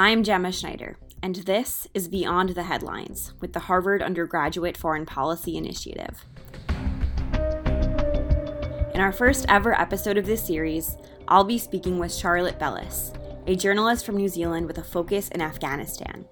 I'm 0.00 0.22
Gemma 0.22 0.52
Schneider, 0.52 0.96
and 1.24 1.34
this 1.34 1.88
is 1.92 2.06
Beyond 2.06 2.50
the 2.50 2.62
Headlines 2.62 3.32
with 3.40 3.52
the 3.52 3.58
Harvard 3.58 4.00
Undergraduate 4.00 4.76
Foreign 4.76 5.04
Policy 5.04 5.56
Initiative. 5.56 6.24
In 8.94 9.00
our 9.00 9.10
first 9.10 9.44
ever 9.48 9.74
episode 9.74 10.16
of 10.16 10.24
this 10.24 10.46
series, 10.46 10.96
I'll 11.26 11.42
be 11.42 11.58
speaking 11.58 11.98
with 11.98 12.14
Charlotte 12.14 12.60
Bellis, 12.60 13.12
a 13.48 13.56
journalist 13.56 14.06
from 14.06 14.16
New 14.16 14.28
Zealand 14.28 14.68
with 14.68 14.78
a 14.78 14.84
focus 14.84 15.30
in 15.30 15.42
Afghanistan. 15.42 16.26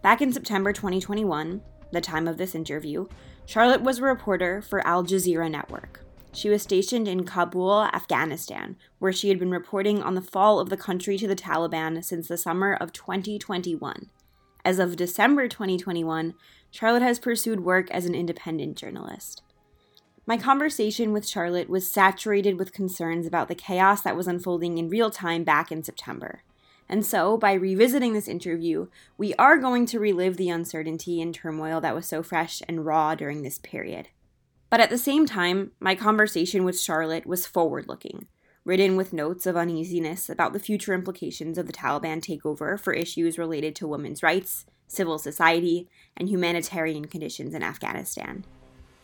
Back 0.00 0.22
in 0.22 0.32
September 0.32 0.72
2021, 0.72 1.60
the 1.90 2.00
time 2.00 2.28
of 2.28 2.36
this 2.36 2.54
interview, 2.54 3.08
Charlotte 3.46 3.82
was 3.82 3.98
a 3.98 4.02
reporter 4.02 4.62
for 4.62 4.86
Al 4.86 5.02
Jazeera 5.02 5.50
Network. 5.50 6.03
She 6.34 6.48
was 6.48 6.62
stationed 6.62 7.06
in 7.06 7.24
Kabul, 7.24 7.84
Afghanistan, 7.84 8.76
where 8.98 9.12
she 9.12 9.28
had 9.28 9.38
been 9.38 9.52
reporting 9.52 10.02
on 10.02 10.16
the 10.16 10.20
fall 10.20 10.58
of 10.58 10.68
the 10.68 10.76
country 10.76 11.16
to 11.16 11.28
the 11.28 11.36
Taliban 11.36 12.02
since 12.02 12.26
the 12.26 12.36
summer 12.36 12.74
of 12.74 12.92
2021. 12.92 14.10
As 14.64 14.80
of 14.80 14.96
December 14.96 15.46
2021, 15.46 16.34
Charlotte 16.72 17.02
has 17.02 17.20
pursued 17.20 17.60
work 17.60 17.88
as 17.92 18.04
an 18.04 18.16
independent 18.16 18.76
journalist. 18.76 19.42
My 20.26 20.36
conversation 20.36 21.12
with 21.12 21.28
Charlotte 21.28 21.68
was 21.70 21.88
saturated 21.88 22.58
with 22.58 22.72
concerns 22.72 23.28
about 23.28 23.46
the 23.46 23.54
chaos 23.54 24.02
that 24.02 24.16
was 24.16 24.26
unfolding 24.26 24.76
in 24.76 24.88
real 24.88 25.10
time 25.10 25.44
back 25.44 25.70
in 25.70 25.84
September. 25.84 26.42
And 26.88 27.06
so, 27.06 27.36
by 27.36 27.52
revisiting 27.52 28.12
this 28.12 28.26
interview, 28.26 28.88
we 29.16 29.34
are 29.34 29.56
going 29.56 29.86
to 29.86 30.00
relive 30.00 30.36
the 30.36 30.50
uncertainty 30.50 31.22
and 31.22 31.32
turmoil 31.32 31.80
that 31.80 31.94
was 31.94 32.06
so 32.06 32.24
fresh 32.24 32.60
and 32.66 32.84
raw 32.84 33.14
during 33.14 33.42
this 33.42 33.58
period. 33.58 34.08
But 34.74 34.80
at 34.80 34.90
the 34.90 34.98
same 34.98 35.24
time, 35.24 35.70
my 35.78 35.94
conversation 35.94 36.64
with 36.64 36.80
Charlotte 36.80 37.26
was 37.26 37.46
forward 37.46 37.86
looking, 37.86 38.26
written 38.64 38.96
with 38.96 39.12
notes 39.12 39.46
of 39.46 39.56
uneasiness 39.56 40.28
about 40.28 40.52
the 40.52 40.58
future 40.58 40.92
implications 40.92 41.58
of 41.58 41.68
the 41.68 41.72
Taliban 41.72 42.20
takeover 42.20 42.76
for 42.76 42.92
issues 42.92 43.38
related 43.38 43.76
to 43.76 43.86
women's 43.86 44.20
rights, 44.20 44.66
civil 44.88 45.16
society, 45.16 45.88
and 46.16 46.28
humanitarian 46.28 47.04
conditions 47.04 47.54
in 47.54 47.62
Afghanistan. 47.62 48.44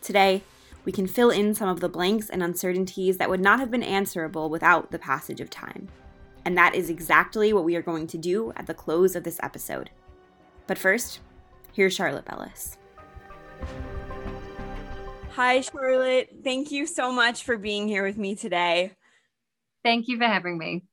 Today, 0.01 0.43
we 0.83 0.91
can 0.91 1.07
fill 1.07 1.29
in 1.29 1.55
some 1.55 1.69
of 1.69 1.79
the 1.79 1.87
blanks 1.87 2.29
and 2.29 2.43
uncertainties 2.43 3.17
that 3.17 3.29
would 3.29 3.39
not 3.39 3.61
have 3.61 3.71
been 3.71 3.81
answerable 3.81 4.49
without 4.49 4.91
the 4.91 4.99
passage 4.99 5.39
of 5.39 5.49
time. 5.49 5.87
And 6.43 6.57
that 6.57 6.75
is 6.75 6.89
exactly 6.89 7.53
what 7.53 7.63
we 7.63 7.77
are 7.77 7.81
going 7.81 8.07
to 8.07 8.17
do 8.17 8.51
at 8.57 8.67
the 8.67 8.73
close 8.73 9.15
of 9.15 9.23
this 9.23 9.39
episode. 9.41 9.89
But 10.67 10.77
first, 10.77 11.21
here's 11.71 11.93
Charlotte 11.93 12.25
Bellis. 12.25 12.77
Hi, 15.35 15.61
Charlotte. 15.61 16.29
Thank 16.43 16.71
you 16.71 16.85
so 16.85 17.09
much 17.09 17.43
for 17.43 17.57
being 17.57 17.87
here 17.87 18.03
with 18.03 18.17
me 18.17 18.35
today. 18.35 18.91
Thank 19.81 20.09
you 20.09 20.17
for 20.17 20.25
having 20.25 20.57
me. 20.57 20.83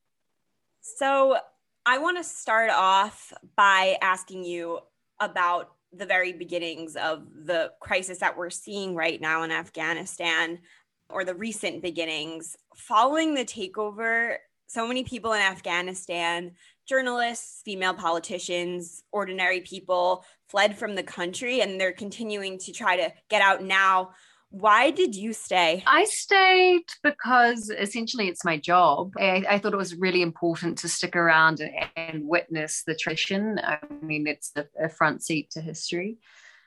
So, 0.81 1.39
I 1.85 1.99
want 1.99 2.19
to 2.19 2.25
start 2.25 2.71
off 2.71 3.33
by 3.57 3.97
asking 4.01 4.45
you 4.45 4.79
about 5.19 5.73
the 5.93 6.07
very 6.07 6.33
beginnings 6.33 6.95
of 6.95 7.27
the 7.47 7.73
crisis 7.81 8.19
that 8.19 8.37
we're 8.37 8.51
seeing 8.51 8.95
right 8.95 9.21
now 9.21 9.43
in 9.43 9.51
Afghanistan, 9.51 10.61
or 11.11 11.25
the 11.25 11.35
recent 11.35 11.83
beginnings. 11.83 12.57
Following 12.77 13.35
the 13.35 13.45
takeover, 13.45 14.37
so 14.69 14.87
many 14.87 15.03
people 15.03 15.33
in 15.33 15.41
Afghanistan, 15.41 16.53
journalists, 16.87 17.63
female 17.65 17.95
politicians, 17.95 19.03
ordinary 19.11 19.63
people, 19.63 20.25
fled 20.49 20.77
from 20.79 20.95
the 20.95 21.03
country 21.03 21.61
and 21.61 21.81
they're 21.81 21.93
continuing 21.93 22.59
to 22.59 22.73
try 22.73 22.97
to 22.97 23.13
get 23.29 23.43
out 23.43 23.63
now 23.63 24.11
why 24.51 24.91
did 24.91 25.15
you 25.15 25.33
stay? 25.33 25.83
I 25.87 26.05
stayed 26.05 26.87
because 27.03 27.71
essentially 27.71 28.29
it's 28.29 28.45
my 28.45 28.57
job. 28.57 29.13
I, 29.19 29.45
I 29.49 29.59
thought 29.59 29.75
it 29.75 29.79
was 29.79 29.95
really 29.95 30.23
important 30.23 30.79
to 30.79 30.89
stick 30.89 31.15
around 31.15 31.61
and, 31.61 32.27
witness 32.27 32.83
the 32.87 32.95
tradition. 32.95 33.61
I 33.63 33.79
mean, 34.03 34.27
it's 34.27 34.53
a, 34.57 34.67
a 34.83 34.89
front 34.89 35.23
seat 35.23 35.51
to 35.51 35.61
history. 35.61 36.19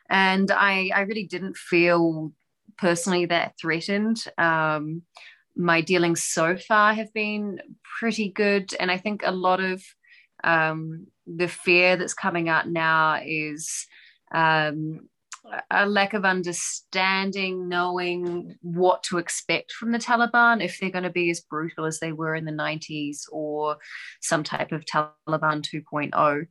And 0.09 0.51
I, 0.51 0.91
I 0.93 1.01
really 1.01 1.25
didn't 1.25 1.57
feel 1.57 2.31
personally 2.77 3.25
that 3.25 3.55
threatened. 3.59 4.23
Um, 4.37 5.03
my 5.55 5.81
dealings 5.81 6.21
so 6.21 6.57
far 6.57 6.93
have 6.93 7.11
been 7.13 7.59
pretty 7.99 8.29
good. 8.29 8.73
And 8.79 8.91
I 8.91 8.97
think 8.97 9.23
a 9.25 9.31
lot 9.31 9.59
of 9.59 9.83
um, 10.43 11.07
the 11.25 11.47
fear 11.47 11.97
that's 11.97 12.13
coming 12.13 12.47
out 12.47 12.69
now 12.69 13.21
is 13.25 13.87
um, 14.33 15.09
a 15.69 15.85
lack 15.85 16.13
of 16.13 16.25
understanding, 16.25 17.67
knowing 17.67 18.55
what 18.61 19.03
to 19.03 19.17
expect 19.17 19.71
from 19.71 19.91
the 19.91 19.97
Taliban, 19.97 20.63
if 20.63 20.79
they're 20.79 20.91
going 20.91 21.03
to 21.03 21.09
be 21.09 21.29
as 21.29 21.41
brutal 21.41 21.85
as 21.85 21.99
they 21.99 22.11
were 22.11 22.35
in 22.35 22.45
the 22.45 22.51
90s 22.51 23.23
or 23.31 23.77
some 24.21 24.43
type 24.43 24.71
of 24.71 24.85
Taliban 24.85 25.13
2.0. 25.27 26.47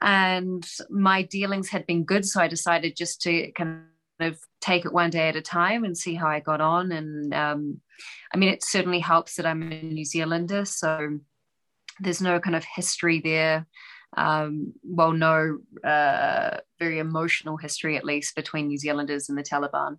And 0.00 0.66
my 0.88 1.22
dealings 1.22 1.68
had 1.68 1.86
been 1.86 2.04
good, 2.04 2.24
so 2.24 2.40
I 2.40 2.48
decided 2.48 2.96
just 2.96 3.20
to 3.22 3.50
kind 3.52 3.82
of 4.20 4.38
take 4.60 4.84
it 4.84 4.92
one 4.92 5.10
day 5.10 5.28
at 5.28 5.36
a 5.36 5.42
time 5.42 5.84
and 5.84 5.96
see 5.96 6.14
how 6.14 6.28
I 6.28 6.40
got 6.40 6.60
on. 6.60 6.92
And 6.92 7.34
um, 7.34 7.80
I 8.32 8.38
mean, 8.38 8.48
it 8.48 8.64
certainly 8.64 9.00
helps 9.00 9.36
that 9.36 9.46
I'm 9.46 9.62
a 9.62 9.82
New 9.82 10.04
Zealander, 10.04 10.64
so 10.64 11.18
there's 11.98 12.22
no 12.22 12.40
kind 12.40 12.56
of 12.56 12.64
history 12.64 13.20
there 13.20 13.66
um, 14.16 14.72
well, 14.82 15.12
no 15.12 15.58
uh, 15.84 16.58
very 16.78 16.98
emotional 16.98 17.56
history, 17.56 17.96
at 17.96 18.04
least, 18.04 18.34
between 18.34 18.66
New 18.66 18.78
Zealanders 18.78 19.28
and 19.28 19.38
the 19.38 19.42
Taliban. 19.42 19.96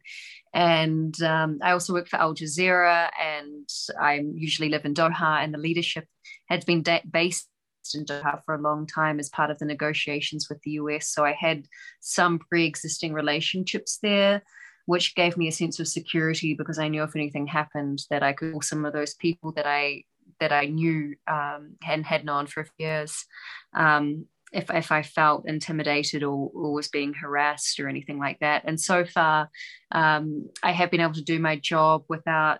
And 0.54 1.20
um, 1.22 1.60
I 1.62 1.72
also 1.72 1.94
work 1.94 2.10
for 2.10 2.18
Al 2.18 2.36
Jazeera, 2.36 3.10
and 3.20 3.70
I 4.00 4.22
usually 4.36 4.70
live 4.70 4.86
in 4.86 4.94
Doha, 4.94 5.44
and 5.44 5.54
the 5.54 5.60
leadership 5.60 6.06
had 6.50 6.66
been 6.66 6.84
da- 6.84 7.04
based 7.10 7.48
in 7.96 8.06
Doha 8.06 8.44
for 8.46 8.56
a 8.56 8.62
long 8.62 8.86
time 8.86 9.20
as 9.20 9.30
part 9.30 9.50
of 9.50 9.60
the 9.60 9.66
negotiations 9.66 10.48
with 10.50 10.62
the 10.64 10.72
US. 10.72 11.08
So 11.08 11.24
I 11.24 11.34
had 11.34 11.68
some 12.02 12.40
pre 12.40 12.66
existing 12.66 13.14
relationships 13.14 14.00
there. 14.02 14.42
Which 14.88 15.14
gave 15.14 15.38
me 15.38 15.48
a 15.48 15.52
sense 15.52 15.80
of 15.80 15.88
security 15.88 16.56
because 16.56 16.80
I 16.80 16.88
knew 16.88 17.04
if 17.04 17.16
anything 17.16 17.46
happened 17.46 18.04
that 18.10 18.24
I 18.24 18.34
could 18.34 18.52
call 18.52 18.62
some 18.62 18.84
of 18.84 18.94
those 18.94 19.14
people 19.14 19.52
that 19.54 19.68
I 19.68 20.04
that 20.42 20.52
I 20.52 20.66
knew 20.66 21.16
um, 21.28 21.78
and 21.88 22.06
had 22.06 22.26
known 22.26 22.48
for 22.48 22.68
years. 22.78 23.26
Um, 23.74 24.26
if, 24.52 24.70
if 24.70 24.92
I 24.92 25.02
felt 25.02 25.48
intimidated 25.48 26.24
or, 26.24 26.52
or, 26.54 26.74
was 26.74 26.90
being 26.90 27.14
harassed 27.14 27.80
or 27.80 27.88
anything 27.88 28.20
like 28.20 28.40
that. 28.42 28.64
And 28.66 28.78
so 28.78 29.06
far, 29.06 29.50
um, 29.94 30.50
I 30.62 30.74
have 30.74 30.92
been 30.92 31.00
able 31.00 31.14
to 31.14 31.24
do 31.24 31.40
my 31.40 31.56
job 31.56 32.04
without 32.10 32.60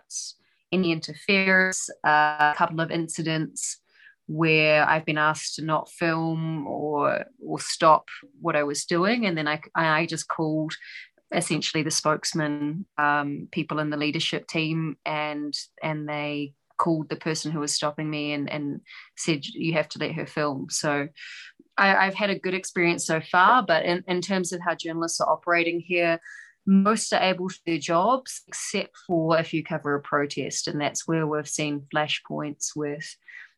any 0.72 0.90
interference. 0.90 1.90
Uh, 2.02 2.52
a 2.52 2.54
couple 2.56 2.80
of 2.80 2.90
incidents 2.90 3.78
where 4.26 4.88
I've 4.88 5.04
been 5.04 5.18
asked 5.18 5.56
to 5.56 5.62
not 5.62 5.90
film 5.90 6.66
or 6.66 7.26
or 7.44 7.60
stop 7.60 8.08
what 8.40 8.56
I 8.56 8.62
was 8.62 8.86
doing, 8.86 9.26
and 9.26 9.36
then 9.36 9.46
I 9.46 9.60
I 9.74 10.06
just 10.06 10.28
called 10.28 10.72
essentially 11.34 11.82
the 11.82 11.90
spokesman, 11.90 12.86
um, 12.98 13.48
people 13.50 13.78
in 13.78 13.90
the 13.90 13.96
leadership 13.96 14.46
team, 14.46 14.96
and 15.04 15.54
and 15.82 16.08
they 16.08 16.54
called 16.78 17.08
the 17.08 17.16
person 17.16 17.52
who 17.52 17.60
was 17.60 17.74
stopping 17.74 18.08
me 18.08 18.32
and, 18.32 18.50
and 18.50 18.80
said 19.16 19.44
you 19.46 19.74
have 19.74 19.88
to 19.90 19.98
let 19.98 20.12
her 20.12 20.26
film. 20.26 20.66
So 20.70 21.08
I, 21.76 22.04
have 22.04 22.14
had 22.14 22.30
a 22.30 22.38
good 22.38 22.54
experience 22.54 23.06
so 23.06 23.20
far 23.20 23.62
but 23.62 23.84
in, 23.84 24.04
in 24.06 24.20
terms 24.20 24.52
of 24.52 24.60
how 24.60 24.74
journalists 24.74 25.20
are 25.20 25.30
operating 25.30 25.80
here 25.80 26.20
most 26.66 27.12
are 27.12 27.22
able 27.22 27.48
to 27.48 27.56
do 27.66 27.72
their 27.72 27.78
jobs 27.78 28.42
except 28.46 28.96
for 29.06 29.38
if 29.38 29.52
you 29.52 29.64
cover 29.64 29.94
a 29.94 30.00
protest 30.00 30.68
and 30.68 30.80
that's 30.80 31.08
where 31.08 31.26
we've 31.26 31.48
seen 31.48 31.86
flashpoints 31.92 32.76
with 32.76 33.16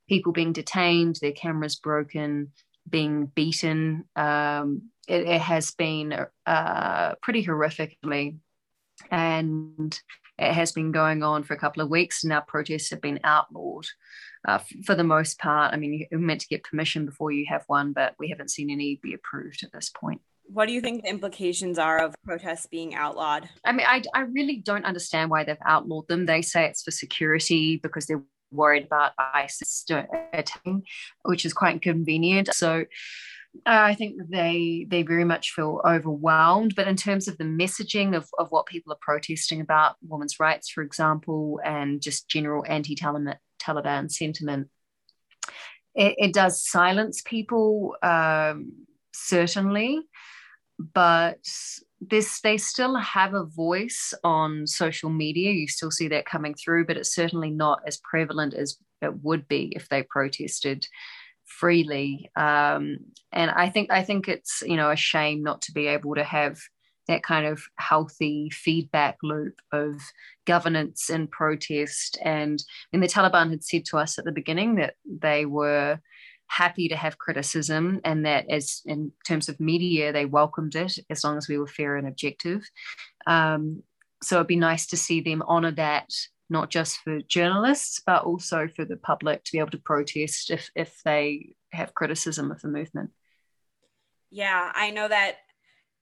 people 0.09 0.33
being 0.33 0.53
detained 0.53 1.19
their 1.21 1.33
cameras 1.33 1.77
broken 1.77 2.53
being 2.89 3.27
beaten. 3.27 4.05
Um, 4.17 4.91
it, 5.09 5.27
it, 5.27 5.41
has 5.41 5.71
been 5.73 6.27
uh, 6.47 7.15
pretty 7.23 7.45
horrifically. 7.45 8.39
And 9.11 9.99
it 10.39 10.53
has 10.53 10.73
been 10.73 10.93
going 10.93 11.23
on 11.23 11.43
for 11.45 11.55
a 11.55 11.59
couple 11.59 11.83
of 11.83 11.91
weeks, 11.91 12.25
and 12.25 12.33
our 12.33 12.43
protests 12.43 12.91
have 12.91 13.01
been 13.01 13.21
outlawed 13.25 13.87
uh, 14.47 14.59
for 14.85 14.95
the 14.95 15.05
most 15.05 15.39
part. 15.39 15.73
I 15.73 15.77
mean, 15.77 16.07
you're 16.11 16.21
meant 16.21 16.41
to 16.41 16.49
get 16.49 16.65
permission 16.65 17.07
before 17.07 17.31
you 17.33 17.47
have 17.49 17.65
one, 17.67 17.93
but 17.93 18.15
we 18.19 18.29
haven't 18.29 18.51
seen 18.51 18.71
any 18.71 18.99
be 19.03 19.15
approved 19.15 19.63
at 19.63 19.73
this 19.73 19.91
point. 19.91 20.21
What 20.47 20.67
do 20.67 20.73
you 20.73 20.81
think 20.81 21.03
the 21.03 21.09
implications 21.09 21.79
are 21.79 21.99
of 21.99 22.15
protests 22.23 22.67
being 22.67 22.95
outlawed? 22.95 23.49
I 23.65 23.73
mean, 23.73 23.87
I, 23.89 24.03
I 24.13 24.21
really 24.23 24.57
don't 24.57 24.85
understand 24.85 25.31
why 25.31 25.45
they've 25.45 25.57
outlawed 25.65 26.09
them. 26.09 26.27
They 26.27 26.43
say 26.43 26.67
it's 26.67 26.83
for 26.83 26.91
security 26.91 27.79
because 27.83 28.07
they're 28.07 28.23
worried 28.51 28.85
about 28.85 29.13
ISIS 29.19 29.85
attacking, 30.33 30.83
which 31.23 31.45
is 31.45 31.53
quite 31.53 31.81
convenient. 31.81 32.51
So 32.55 32.85
I 33.67 33.95
think 33.95 34.17
they 34.29 34.87
they 34.89 35.03
very 35.03 35.25
much 35.25 35.53
feel 35.53 35.81
overwhelmed. 35.85 36.75
But 36.75 36.89
in 36.89 36.97
terms 36.97 37.29
of 37.29 37.39
the 37.39 37.45
messaging 37.45 38.17
of, 38.17 38.29
of 38.39 38.51
what 38.51 38.67
people 38.67 38.93
are 38.93 38.99
protesting 39.01 39.61
about, 39.61 39.97
women's 40.03 40.41
rights, 40.41 40.69
for 40.69 40.83
example, 40.83 41.61
and 41.65 42.01
just 42.03 42.29
general 42.29 42.65
anti-Taliban 42.67 44.11
sentiment, 44.11 44.69
it, 45.95 46.15
it, 46.19 46.35
does 46.35 46.67
silence 46.67 47.23
people 47.25 47.97
um, 48.03 48.73
certainly, 49.13 50.01
but 50.79 51.47
this 52.01 52.41
they 52.41 52.59
still 52.59 52.97
have 52.97 53.35
a 53.35 53.45
voice 53.45 54.13
on 54.25 54.67
social 54.67 55.11
media. 55.11 55.53
You 55.53 55.69
still 55.69 55.91
see 55.91 56.09
that 56.09 56.27
coming 56.27 56.55
through, 56.55 56.87
but 56.87 56.97
it's 56.97 57.15
certainly 57.15 57.51
not 57.51 57.81
as 57.87 57.99
prevalent 57.99 58.55
as 58.55 58.77
it 59.01 59.23
would 59.23 59.47
be 59.49 59.73
if 59.77 59.89
they 59.89 60.03
protested 60.03 60.87
freely. 61.47 62.31
Um, 62.37 62.99
and 63.33 63.51
I 63.51 63.69
think 63.69 63.91
I 63.91 64.03
think 64.03 64.29
it's 64.29 64.63
you 64.67 64.77
know 64.77 64.91
a 64.91 64.97
shame 64.97 65.43
not 65.43 65.63
to 65.63 65.73
be 65.73 65.87
able 65.87 66.15
to 66.15 66.25
have 66.25 66.59
that 67.07 67.23
kind 67.23 67.47
of 67.47 67.63
healthy 67.77 68.51
feedback 68.51 69.19
loop 69.23 69.61
of 69.73 70.01
governance 70.47 71.11
and 71.11 71.31
protest. 71.31 72.19
And 72.23 72.63
when 72.91 73.03
the 73.03 73.09
Taliban 73.09 73.51
had 73.51 73.63
said 73.63 73.85
to 73.87 73.99
us 73.99 74.19
at 74.19 74.25
the 74.25 74.33
beginning 74.33 74.77
that 74.77 74.95
they 75.05 75.45
were 75.45 76.01
happy 76.47 76.89
to 76.89 76.97
have 76.97 77.19
criticism 77.19 78.01
and 78.05 78.25
that 78.27 78.49
as 78.51 78.83
in 78.85 79.13
terms 79.27 79.49
of 79.49 79.59
media 79.61 80.13
they 80.13 80.25
welcomed 80.25 80.75
it 80.75 80.99
as 81.11 81.25
long 81.25 81.37
as 81.37 81.49
we 81.49 81.59
were 81.59 81.67
fair 81.67 81.97
and 81.97 82.07
objective 82.07 82.63
um, 83.27 83.83
so 84.23 84.37
it'd 84.37 84.47
be 84.47 84.57
nice 84.57 84.87
to 84.87 84.97
see 84.97 85.21
them 85.21 85.43
honor 85.47 85.71
that 85.71 86.11
not 86.51 86.71
just 86.71 86.99
for 86.99 87.21
journalists 87.23 88.01
but 88.07 88.25
also 88.25 88.69
for 88.69 88.85
the 88.85 88.97
public 88.97 89.43
to 89.45 89.53
be 89.53 89.59
able 89.59 89.71
to 89.71 89.79
protest 89.79 90.51
if 90.51 90.71
if 90.75 91.01
they 91.05 91.55
have 91.73 91.95
criticism 91.95 92.51
of 92.51 92.61
the 92.61 92.69
movement. 92.69 93.11
Yeah 94.31 94.71
i 94.75 94.91
know 94.91 95.09
that 95.09 95.37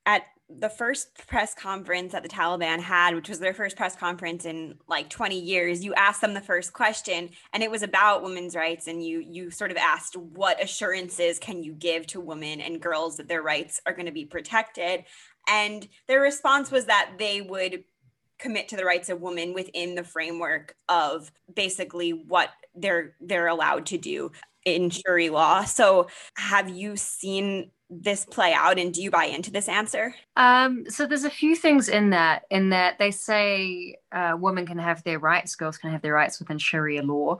at 0.06 0.24
the 0.58 0.68
first 0.68 1.14
press 1.28 1.54
conference 1.54 2.12
that 2.12 2.22
the 2.22 2.28
Taliban 2.28 2.80
had, 2.80 3.14
which 3.14 3.28
was 3.28 3.38
their 3.38 3.54
first 3.54 3.76
press 3.76 3.96
conference 3.96 4.44
in 4.44 4.76
like 4.88 5.08
20 5.08 5.38
years, 5.38 5.84
you 5.84 5.94
asked 5.94 6.20
them 6.20 6.34
the 6.34 6.40
first 6.40 6.72
question 6.72 7.30
and 7.52 7.62
it 7.62 7.70
was 7.70 7.82
about 7.82 8.22
women's 8.22 8.54
rights 8.54 8.86
and 8.86 9.04
you 9.04 9.20
you 9.20 9.50
sort 9.50 9.70
of 9.70 9.76
asked 9.76 10.16
what 10.16 10.62
assurances 10.62 11.38
can 11.38 11.62
you 11.62 11.72
give 11.72 12.06
to 12.08 12.20
women 12.20 12.60
and 12.60 12.80
girls 12.80 13.16
that 13.16 13.28
their 13.28 13.42
rights 13.42 13.80
are 13.86 13.92
going 13.92 14.06
to 14.06 14.12
be 14.12 14.24
protected? 14.24 15.04
And 15.48 15.88
their 16.06 16.20
response 16.20 16.70
was 16.70 16.86
that 16.86 17.12
they 17.18 17.40
would 17.40 17.84
commit 18.42 18.68
to 18.68 18.76
the 18.76 18.84
rights 18.84 19.08
of 19.08 19.22
women 19.22 19.54
within 19.54 19.94
the 19.94 20.04
framework 20.04 20.76
of 20.88 21.30
basically 21.54 22.10
what 22.10 22.50
they're 22.74 23.14
they're 23.20 23.46
allowed 23.46 23.86
to 23.86 23.98
do 23.98 24.32
in 24.64 24.90
Sharia 24.90 25.32
law. 25.32 25.64
So 25.64 26.08
have 26.36 26.68
you 26.68 26.96
seen 26.96 27.70
this 27.94 28.24
play 28.24 28.54
out 28.54 28.78
and 28.78 28.94
do 28.94 29.02
you 29.02 29.10
buy 29.10 29.26
into 29.26 29.50
this 29.50 29.68
answer 29.68 30.14
um, 30.36 30.84
so 30.88 31.06
there's 31.06 31.24
a 31.24 31.30
few 31.30 31.54
things 31.54 31.90
in 31.90 32.08
that 32.08 32.44
in 32.48 32.70
that 32.70 32.98
they 32.98 33.10
say 33.10 33.94
uh, 34.12 34.34
women 34.38 34.64
can 34.64 34.78
have 34.78 35.04
their 35.04 35.18
rights 35.18 35.54
girls 35.54 35.76
can 35.76 35.90
have 35.90 36.00
their 36.00 36.14
rights 36.14 36.38
within 36.38 36.56
sharia 36.56 37.02
law 37.02 37.38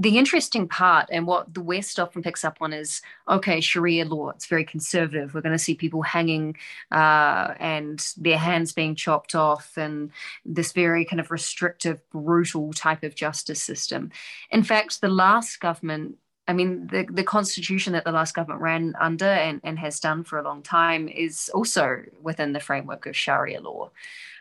the 0.00 0.16
interesting 0.16 0.66
part 0.66 1.10
and 1.12 1.26
what 1.26 1.52
the 1.52 1.60
west 1.60 2.00
often 2.00 2.22
picks 2.22 2.42
up 2.42 2.56
on 2.60 2.72
is 2.72 3.02
okay 3.28 3.60
sharia 3.60 4.04
law 4.04 4.30
it's 4.30 4.46
very 4.46 4.64
conservative 4.64 5.34
we're 5.34 5.42
going 5.42 5.52
to 5.52 5.58
see 5.58 5.74
people 5.74 6.02
hanging 6.02 6.56
uh, 6.90 7.52
and 7.60 8.14
their 8.16 8.38
hands 8.38 8.72
being 8.72 8.94
chopped 8.94 9.34
off 9.34 9.76
and 9.76 10.10
this 10.44 10.72
very 10.72 11.04
kind 11.04 11.20
of 11.20 11.30
restrictive 11.30 12.00
brutal 12.10 12.72
type 12.72 13.02
of 13.02 13.14
justice 13.14 13.62
system 13.62 14.10
in 14.50 14.62
fact 14.62 15.00
the 15.00 15.08
last 15.08 15.60
government 15.60 16.16
I 16.48 16.52
mean, 16.52 16.88
the, 16.88 17.06
the 17.08 17.22
constitution 17.22 17.92
that 17.92 18.02
the 18.02 18.10
last 18.10 18.34
government 18.34 18.60
ran 18.60 18.94
under 18.98 19.24
and, 19.24 19.60
and 19.62 19.78
has 19.78 20.00
done 20.00 20.24
for 20.24 20.36
a 20.36 20.42
long 20.42 20.62
time 20.64 21.06
is 21.06 21.48
also 21.54 22.02
within 22.20 22.52
the 22.52 22.58
framework 22.58 23.06
of 23.06 23.16
Sharia 23.16 23.60
law. 23.60 23.92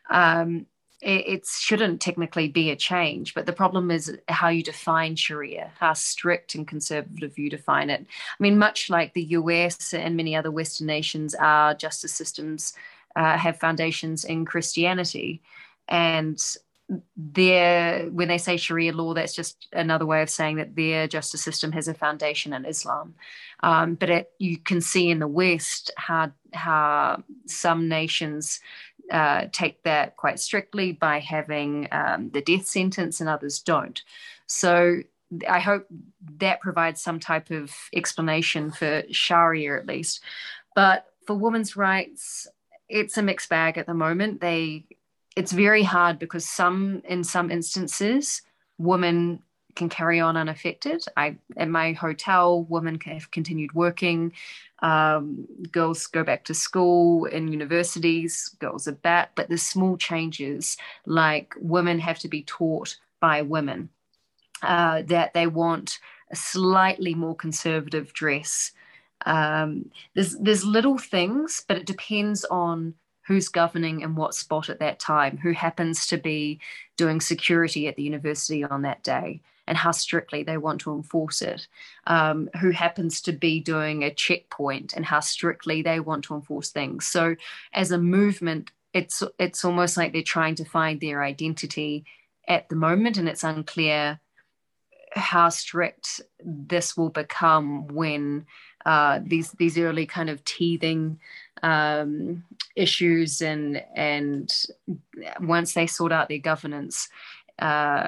Um, 0.10 0.66
it, 1.02 1.46
shouldn't 1.46 2.02
technically 2.02 2.48
be 2.48 2.72
a 2.72 2.76
change, 2.76 3.34
but 3.34 3.46
the 3.46 3.54
problem 3.54 3.90
is 3.92 4.18
how 4.28 4.50
you 4.50 4.64
define 4.64 5.16
Sharia, 5.16 5.72
how 5.80 5.94
strict 5.94 6.56
and 6.56 6.68
conservative 6.68 7.38
you 7.38 7.50
define 7.50 7.90
it. 7.90 8.02
I 8.02 8.44
mean, 8.44 8.58
much 8.58 8.90
like 8.90 9.14
the 9.14 9.24
US 9.24 9.94
and 9.94 10.18
many 10.18 10.36
other 10.36 10.52
Western 10.52 10.88
nations, 10.88 11.36
our 11.36 11.74
justice 11.74 12.14
systems 12.14 12.74
uh, 13.16 13.38
have 13.38 13.60
foundations 13.60 14.26
in 14.26 14.46
Christianity. 14.46 15.42
And 15.88 16.40
their 17.16 18.10
when 18.10 18.28
they 18.28 18.38
say 18.38 18.58
Sharia 18.58 18.94
law, 18.94 19.14
that's 19.14 19.36
just 19.36 19.68
another 19.74 20.06
way 20.06 20.22
of 20.24 20.30
saying 20.30 20.58
that 20.58 20.76
their 20.76 21.08
justice 21.08 21.42
system 21.42 21.72
has 21.72 21.88
a 21.88 21.94
foundation 21.94 22.52
in 22.52 22.66
Islam. 22.66 23.14
Um, 23.62 23.96
but 23.96 24.10
it, 24.10 24.32
you 24.40 24.58
can 24.58 24.82
see 24.82 25.10
in 25.10 25.20
the 25.20 25.28
West 25.28 25.92
how 25.98 26.32
how 26.54 27.24
some 27.46 27.88
nations 27.88 28.60
uh, 29.12 29.48
take 29.52 29.84
that 29.84 30.18
quite 30.18 30.40
strictly 30.40 30.92
by 30.92 31.20
having 31.20 31.88
um, 31.92 32.30
the 32.32 32.42
death 32.42 32.66
sentence, 32.66 33.20
and 33.20 33.30
others 33.30 33.60
don't. 33.60 34.02
So 34.48 35.02
I 35.48 35.60
hope 35.60 35.88
that 36.38 36.60
provides 36.60 37.02
some 37.02 37.20
type 37.20 37.52
of 37.52 37.74
explanation 37.94 38.72
for 38.72 39.04
Sharia 39.12 39.78
at 39.78 39.88
least. 39.88 40.22
But 40.76 41.06
for 41.28 41.36
women's 41.36 41.76
rights, 41.76 42.48
it's 42.88 43.18
a 43.18 43.22
mixed 43.22 43.50
bag 43.50 43.78
at 43.78 43.86
the 43.86 43.94
moment. 43.94 44.42
They 44.42 44.86
it's 45.36 45.52
very 45.52 45.84
hard 45.84 46.20
because 46.20 46.48
some 46.50 47.02
in 47.06 47.24
some 47.24 47.52
instances 47.52 48.42
women 48.80 49.42
can 49.80 49.90
carry 49.90 50.20
on 50.20 50.38
unaffected. 50.38 51.04
I 51.18 51.38
at 51.58 51.70
my 51.70 51.94
hotel, 51.94 52.64
women 52.64 53.00
have 53.06 53.32
continued 53.32 53.74
working. 53.74 54.34
Um, 54.82 55.48
girls 55.72 56.06
go 56.08 56.24
back 56.24 56.46
to 56.46 56.54
school 56.54 57.26
in 57.26 57.52
universities. 57.52 58.56
Girls 58.60 58.88
are 58.88 58.94
back, 58.94 59.32
but 59.36 59.48
there's 59.48 59.64
small 59.64 59.98
changes 59.98 60.78
like 61.06 61.56
women 61.60 62.00
have 62.00 62.20
to 62.20 62.28
be 62.28 62.44
taught 62.44 62.98
by 63.20 63.42
women 63.42 63.90
uh, 64.62 65.02
that 65.08 65.34
they 65.34 65.48
want 65.48 66.00
a 66.32 66.36
slightly 66.36 67.16
more 67.16 67.36
conservative 67.36 68.14
dress. 68.14 68.72
Um, 69.26 69.92
there's 70.14 70.38
there's 70.38 70.66
little 70.66 70.98
things, 70.98 71.64
but 71.68 71.78
it 71.78 71.86
depends 71.86 72.46
on 72.46 72.94
who's 73.30 73.48
governing 73.48 74.02
in 74.02 74.16
what 74.16 74.34
spot 74.34 74.70
at 74.70 74.80
that 74.80 75.00
time, 75.00 75.38
who 75.38 75.52
happens 75.52 76.08
to 76.08 76.18
be 76.18 76.60
doing 76.98 77.22
security 77.22 77.88
at 77.88 77.96
the 77.96 78.04
university 78.04 78.64
on 78.64 78.82
that 78.82 79.04
day, 79.04 79.40
and 79.70 79.78
how 79.78 79.92
strictly 79.92 80.42
they 80.42 80.58
want 80.58 80.82
to 80.82 80.94
enforce 80.94 81.42
it, 81.44 81.68
um, 82.08 82.50
who 82.60 82.72
happens 82.72 83.22
to 83.22 83.32
be 83.32 83.62
doing 83.62 84.04
a 84.04 84.14
checkpoint, 84.14 84.94
and 84.94 85.06
how 85.06 85.20
strictly 85.20 85.84
they 85.84 86.00
want 86.00 86.26
to 86.26 86.34
enforce 86.34 86.72
things. 86.72 87.06
So, 87.06 87.36
as 87.72 87.92
a 87.92 87.98
movement, 88.00 88.72
it's 88.94 89.22
it's 89.38 89.64
almost 89.64 89.96
like 89.96 90.12
they're 90.12 90.24
trying 90.24 90.56
to 90.56 90.66
find 90.66 91.00
their 91.00 91.24
identity 91.24 92.04
at 92.48 92.68
the 92.68 92.76
moment, 92.76 93.18
and 93.18 93.30
it's 93.30 93.44
unclear 93.44 94.20
how 95.14 95.50
strict 95.50 96.22
this 96.44 96.98
will 96.98 97.10
become 97.10 97.88
when 97.88 98.48
uh, 98.86 99.20
these 99.24 99.52
these 99.52 99.78
early 99.78 100.08
kind 100.08 100.32
of 100.32 100.44
teething 100.46 101.20
um, 101.62 102.44
issues 102.76 103.42
and 103.42 103.84
and 103.96 104.66
once 105.40 105.74
they 105.74 105.86
sort 105.86 106.12
out 106.12 106.28
their 106.28 106.40
governance, 106.40 107.10
uh, 107.60 108.08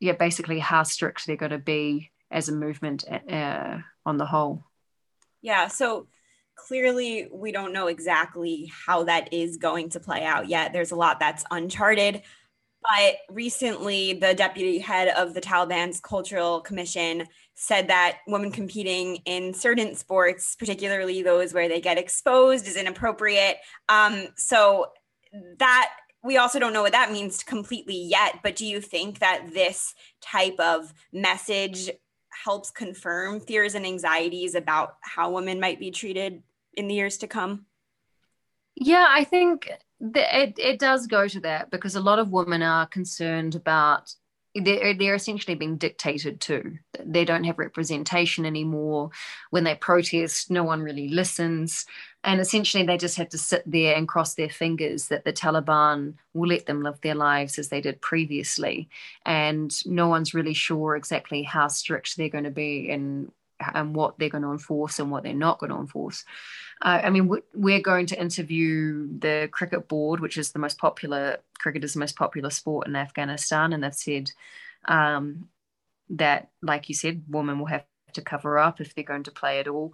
yeah, 0.00 0.12
basically 0.12 0.58
how 0.58 0.82
strict 0.82 1.26
they're 1.26 1.36
going 1.36 1.50
to 1.50 1.58
be 1.58 2.10
as 2.30 2.48
a 2.48 2.52
movement 2.52 3.04
uh, 3.30 3.78
on 4.04 4.16
the 4.16 4.26
whole. 4.26 4.64
Yeah. 5.42 5.68
So 5.68 6.08
clearly, 6.56 7.28
we 7.32 7.52
don't 7.52 7.72
know 7.72 7.86
exactly 7.86 8.72
how 8.86 9.04
that 9.04 9.32
is 9.32 9.56
going 9.56 9.90
to 9.90 10.00
play 10.00 10.24
out 10.24 10.48
yet. 10.48 10.72
There's 10.72 10.90
a 10.90 10.96
lot 10.96 11.20
that's 11.20 11.44
uncharted. 11.50 12.22
But 12.82 13.16
recently, 13.30 14.12
the 14.12 14.34
deputy 14.34 14.78
head 14.78 15.08
of 15.08 15.34
the 15.34 15.40
Taliban's 15.40 16.00
Cultural 16.00 16.60
Commission 16.60 17.26
said 17.54 17.88
that 17.88 18.18
women 18.28 18.52
competing 18.52 19.16
in 19.24 19.54
certain 19.54 19.94
sports, 19.94 20.54
particularly 20.56 21.22
those 21.22 21.52
where 21.52 21.68
they 21.68 21.80
get 21.80 21.98
exposed, 21.98 22.68
is 22.68 22.76
inappropriate. 22.76 23.56
Um, 23.88 24.28
so 24.36 24.92
that 25.58 25.90
we 26.26 26.36
also 26.36 26.58
don't 26.58 26.72
know 26.72 26.82
what 26.82 26.92
that 26.92 27.12
means 27.12 27.42
completely 27.42 27.96
yet. 27.96 28.40
But 28.42 28.56
do 28.56 28.66
you 28.66 28.80
think 28.80 29.20
that 29.20 29.46
this 29.54 29.94
type 30.20 30.58
of 30.58 30.92
message 31.12 31.90
helps 32.44 32.70
confirm 32.70 33.40
fears 33.40 33.74
and 33.74 33.86
anxieties 33.86 34.54
about 34.54 34.96
how 35.00 35.30
women 35.30 35.60
might 35.60 35.78
be 35.78 35.90
treated 35.90 36.42
in 36.74 36.88
the 36.88 36.94
years 36.94 37.16
to 37.18 37.26
come? 37.26 37.66
Yeah, 38.74 39.06
I 39.08 39.24
think 39.24 39.70
it, 40.00 40.58
it 40.58 40.78
does 40.78 41.06
go 41.06 41.28
to 41.28 41.40
that 41.40 41.70
because 41.70 41.96
a 41.96 42.00
lot 42.00 42.18
of 42.18 42.30
women 42.30 42.62
are 42.62 42.86
concerned 42.86 43.54
about 43.54 44.12
they're, 44.60 44.94
they're 44.94 45.14
essentially 45.14 45.54
being 45.54 45.76
dictated 45.76 46.40
to. 46.42 46.78
They 47.04 47.24
don't 47.24 47.44
have 47.44 47.58
representation 47.58 48.44
anymore. 48.46 49.10
When 49.50 49.64
they 49.64 49.74
protest, 49.74 50.50
no 50.50 50.64
one 50.64 50.82
really 50.82 51.08
listens. 51.08 51.86
And 52.24 52.40
essentially, 52.40 52.84
they 52.84 52.96
just 52.96 53.16
have 53.16 53.28
to 53.30 53.38
sit 53.38 53.62
there 53.66 53.94
and 53.94 54.08
cross 54.08 54.34
their 54.34 54.48
fingers 54.48 55.08
that 55.08 55.24
the 55.24 55.32
Taliban 55.32 56.14
will 56.34 56.48
let 56.48 56.66
them 56.66 56.82
live 56.82 57.00
their 57.00 57.14
lives 57.14 57.58
as 57.58 57.68
they 57.68 57.80
did 57.80 58.00
previously. 58.00 58.88
And 59.24 59.72
no 59.86 60.08
one's 60.08 60.34
really 60.34 60.54
sure 60.54 60.96
exactly 60.96 61.42
how 61.42 61.68
strict 61.68 62.16
they're 62.16 62.28
going 62.28 62.44
to 62.44 62.50
be 62.50 62.90
and, 62.90 63.30
and 63.60 63.94
what 63.94 64.18
they're 64.18 64.28
going 64.28 64.42
to 64.42 64.52
enforce 64.52 64.98
and 64.98 65.10
what 65.10 65.22
they're 65.22 65.34
not 65.34 65.58
going 65.58 65.70
to 65.70 65.78
enforce. 65.78 66.24
Uh, 66.82 67.00
I 67.04 67.10
mean, 67.10 67.30
we're 67.54 67.80
going 67.80 68.06
to 68.06 68.20
interview 68.20 69.08
the 69.18 69.48
cricket 69.50 69.88
board, 69.88 70.20
which 70.20 70.36
is 70.36 70.52
the 70.52 70.58
most 70.58 70.78
popular, 70.78 71.38
cricket 71.58 71.84
is 71.84 71.94
the 71.94 72.00
most 72.00 72.16
popular 72.16 72.50
sport 72.50 72.86
in 72.86 72.96
Afghanistan. 72.96 73.72
And 73.72 73.82
they've 73.82 73.94
said 73.94 74.30
um, 74.84 75.48
that, 76.10 76.50
like 76.62 76.88
you 76.88 76.94
said, 76.94 77.22
women 77.28 77.58
will 77.58 77.66
have 77.66 77.84
to 78.12 78.22
cover 78.22 78.58
up 78.58 78.80
if 78.80 78.94
they're 78.94 79.04
going 79.04 79.24
to 79.24 79.30
play 79.30 79.58
at 79.58 79.68
all. 79.68 79.92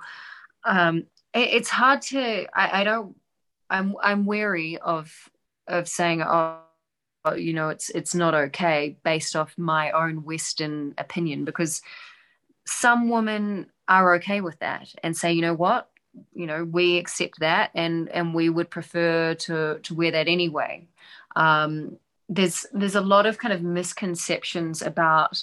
Um, 0.64 1.06
it, 1.32 1.48
it's 1.50 1.68
hard 1.70 2.02
to, 2.02 2.46
I, 2.56 2.80
I 2.80 2.84
don't, 2.84 3.16
I'm, 3.70 3.96
I'm 4.02 4.26
wary 4.26 4.78
of, 4.78 5.30
of 5.68 5.88
saying, 5.88 6.22
oh, 6.22 6.58
you 7.36 7.52
know, 7.52 7.68
it's, 7.68 7.90
it's 7.90 8.16
not 8.16 8.34
okay 8.34 8.96
based 9.04 9.36
off 9.36 9.54
my 9.56 9.92
own 9.92 10.24
Western 10.24 10.94
opinion 10.98 11.44
because 11.44 11.80
some 12.66 13.08
women 13.08 13.66
are 13.88 14.14
okay 14.14 14.40
with 14.40 14.58
that 14.60 14.92
and 15.02 15.16
say, 15.16 15.32
you 15.32 15.42
know 15.42 15.54
what, 15.54 15.90
you 16.34 16.46
know, 16.46 16.64
we 16.64 16.98
accept 16.98 17.40
that, 17.40 17.70
and 17.74 18.08
and 18.10 18.34
we 18.34 18.48
would 18.48 18.70
prefer 18.70 19.34
to 19.34 19.78
to 19.82 19.94
wear 19.94 20.10
that 20.12 20.28
anyway. 20.28 20.86
Um, 21.36 21.96
there's 22.28 22.66
there's 22.72 22.94
a 22.94 23.00
lot 23.00 23.26
of 23.26 23.38
kind 23.38 23.52
of 23.52 23.62
misconceptions 23.62 24.82
about 24.82 25.42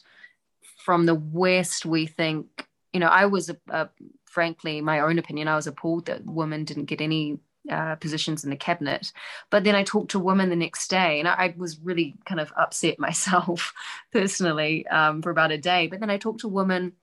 from 0.78 1.06
the 1.06 1.16
West. 1.16 1.86
We 1.86 2.06
think, 2.06 2.68
you 2.94 3.00
know, 3.00 3.08
I 3.08 3.26
was 3.26 3.50
a, 3.50 3.58
a 3.70 3.90
frankly, 4.26 4.82
my 4.82 5.00
own 5.00 5.20
opinion, 5.20 5.48
I 5.48 5.56
was 5.56 5.68
appalled 5.68 6.06
that 6.06 6.26
women 6.26 6.64
didn't 6.64 6.86
get 6.86 7.02
any 7.02 7.40
uh, 7.70 7.96
positions 7.96 8.44
in 8.44 8.50
the 8.50 8.56
cabinet. 8.56 9.12
But 9.50 9.64
then 9.64 9.76
I 9.76 9.84
talked 9.84 10.12
to 10.12 10.20
women 10.20 10.50
the 10.50 10.56
next 10.56 10.88
day, 10.90 11.20
and 11.20 11.28
I, 11.28 11.34
I 11.34 11.56
was 11.58 11.80
really 11.80 12.16
kind 12.26 12.40
of 12.40 12.52
upset 12.58 13.00
myself 13.08 13.74
personally 14.12 14.88
um, 14.88 15.22
for 15.22 15.30
about 15.32 15.52
a 15.52 15.58
day. 15.58 15.88
But 15.88 16.00
then 16.00 16.10
I 16.10 16.18
talked 16.18 16.42
to 16.42 16.48
women, 16.48 16.94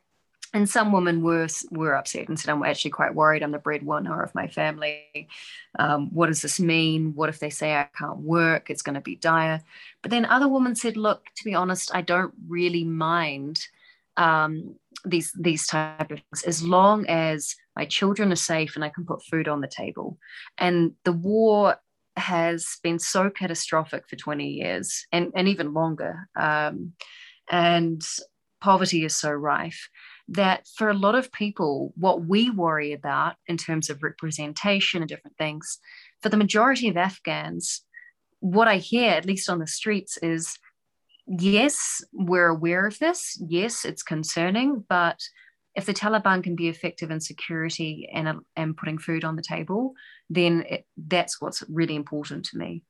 and 0.54 0.68
some 0.68 0.92
women 0.92 1.22
were 1.22 1.48
were 1.70 1.94
upset 1.94 2.28
and 2.28 2.38
said, 2.38 2.50
"I'm 2.50 2.62
actually 2.62 2.92
quite 2.92 3.14
worried. 3.14 3.42
I'm 3.42 3.52
the 3.52 3.58
breadwinner 3.58 4.22
of 4.22 4.34
my 4.34 4.48
family. 4.48 5.28
Um, 5.78 6.12
what 6.12 6.26
does 6.26 6.42
this 6.42 6.60
mean? 6.60 7.14
What 7.14 7.28
if 7.28 7.38
they 7.38 7.50
say 7.50 7.74
I 7.74 7.88
can't 7.96 8.20
work? 8.20 8.70
It's 8.70 8.82
going 8.82 8.94
to 8.94 9.00
be 9.00 9.16
dire." 9.16 9.62
But 10.02 10.10
then 10.10 10.24
other 10.24 10.48
women 10.48 10.74
said, 10.74 10.96
"Look, 10.96 11.24
to 11.36 11.44
be 11.44 11.54
honest, 11.54 11.94
I 11.94 12.02
don't 12.02 12.34
really 12.48 12.84
mind." 12.84 13.66
Um, 14.16 14.76
these 15.04 15.32
these 15.38 15.66
type 15.66 16.10
of 16.10 16.20
things 16.20 16.42
as 16.44 16.62
long 16.62 17.06
as 17.06 17.54
my 17.76 17.84
children 17.84 18.32
are 18.32 18.36
safe 18.36 18.74
and 18.74 18.84
I 18.84 18.88
can 18.88 19.04
put 19.04 19.24
food 19.24 19.48
on 19.48 19.60
the 19.60 19.68
table. 19.68 20.18
And 20.58 20.92
the 21.04 21.12
war 21.12 21.76
has 22.16 22.78
been 22.82 22.98
so 22.98 23.28
catastrophic 23.28 24.08
for 24.08 24.16
20 24.16 24.48
years 24.48 25.06
and, 25.12 25.32
and 25.34 25.48
even 25.48 25.74
longer. 25.74 26.28
Um, 26.34 26.94
and 27.50 28.02
poverty 28.60 29.04
is 29.04 29.14
so 29.14 29.30
rife 29.30 29.88
that 30.28 30.66
for 30.66 30.88
a 30.88 30.94
lot 30.94 31.14
of 31.14 31.32
people, 31.32 31.92
what 31.96 32.24
we 32.24 32.50
worry 32.50 32.92
about 32.92 33.36
in 33.46 33.56
terms 33.56 33.90
of 33.90 34.02
representation 34.02 35.02
and 35.02 35.08
different 35.08 35.36
things, 35.36 35.78
for 36.20 36.28
the 36.28 36.36
majority 36.36 36.88
of 36.88 36.96
Afghans, 36.96 37.82
what 38.40 38.68
I 38.68 38.76
hear, 38.78 39.10
at 39.10 39.26
least 39.26 39.48
on 39.48 39.58
the 39.58 39.66
streets, 39.66 40.16
is 40.18 40.58
yes, 41.26 42.02
we're 42.12 42.48
aware 42.48 42.86
of 42.86 42.98
this. 42.98 43.40
Yes, 43.48 43.84
it's 43.84 44.02
concerning, 44.02 44.84
but 44.88 45.20
if 45.74 45.84
the 45.84 45.94
Taliban 45.94 46.42
can 46.42 46.56
be 46.56 46.68
effective 46.68 47.10
in 47.10 47.20
security 47.20 48.08
and, 48.12 48.40
and 48.56 48.76
putting 48.76 48.98
food 48.98 49.24
on 49.24 49.36
the 49.36 49.42
table, 49.42 49.94
then 50.30 50.64
it, 50.68 50.86
that's 50.96 51.40
what's 51.40 51.62
really 51.68 51.94
important 51.94 52.46
to 52.46 52.58
me. 52.58 52.82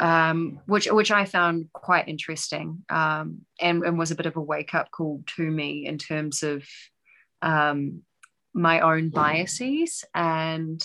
Um, 0.00 0.58
which 0.66 0.90
which 0.90 1.12
I 1.12 1.24
found 1.24 1.68
quite 1.72 2.08
interesting 2.08 2.84
um, 2.90 3.42
and, 3.60 3.84
and 3.84 3.96
was 3.96 4.10
a 4.10 4.16
bit 4.16 4.26
of 4.26 4.36
a 4.36 4.40
wake 4.40 4.74
up 4.74 4.90
call 4.90 5.22
to 5.36 5.42
me 5.48 5.86
in 5.86 5.98
terms 5.98 6.42
of 6.42 6.64
um, 7.42 8.02
my 8.52 8.80
own 8.80 9.10
biases 9.10 10.04
and 10.12 10.82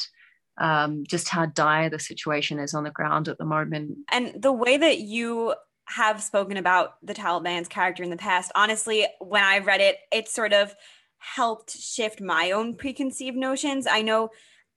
um, 0.60 1.06
just 1.08 1.30
how 1.30 1.46
dire 1.46 1.90
the 1.90 2.00
situation 2.00 2.60
is 2.60 2.74
on 2.74 2.84
the 2.84 2.92
ground 2.92 3.28
at 3.28 3.38
the 3.38 3.46
moment. 3.46 3.98
And 4.12 4.40
the 4.40 4.52
way 4.52 4.78
that 4.78 5.00
you 5.00 5.56
have 5.86 6.22
spoken 6.22 6.58
about 6.58 6.96
the 7.02 7.14
Taliban's 7.14 7.68
character 7.68 8.04
in 8.04 8.10
the 8.10 8.18
past, 8.18 8.52
honestly, 8.54 9.08
when 9.20 9.44
I 9.44 9.60
read 9.60 9.82
it, 9.82 9.98
it 10.12 10.28
sort 10.28 10.54
of 10.54 10.76
helped 11.18 11.72
shift 11.72 12.22
my 12.22 12.52
own 12.52 12.76
preconceived 12.76 13.38
notions. 13.38 13.88
I 13.88 14.02
know 14.02 14.30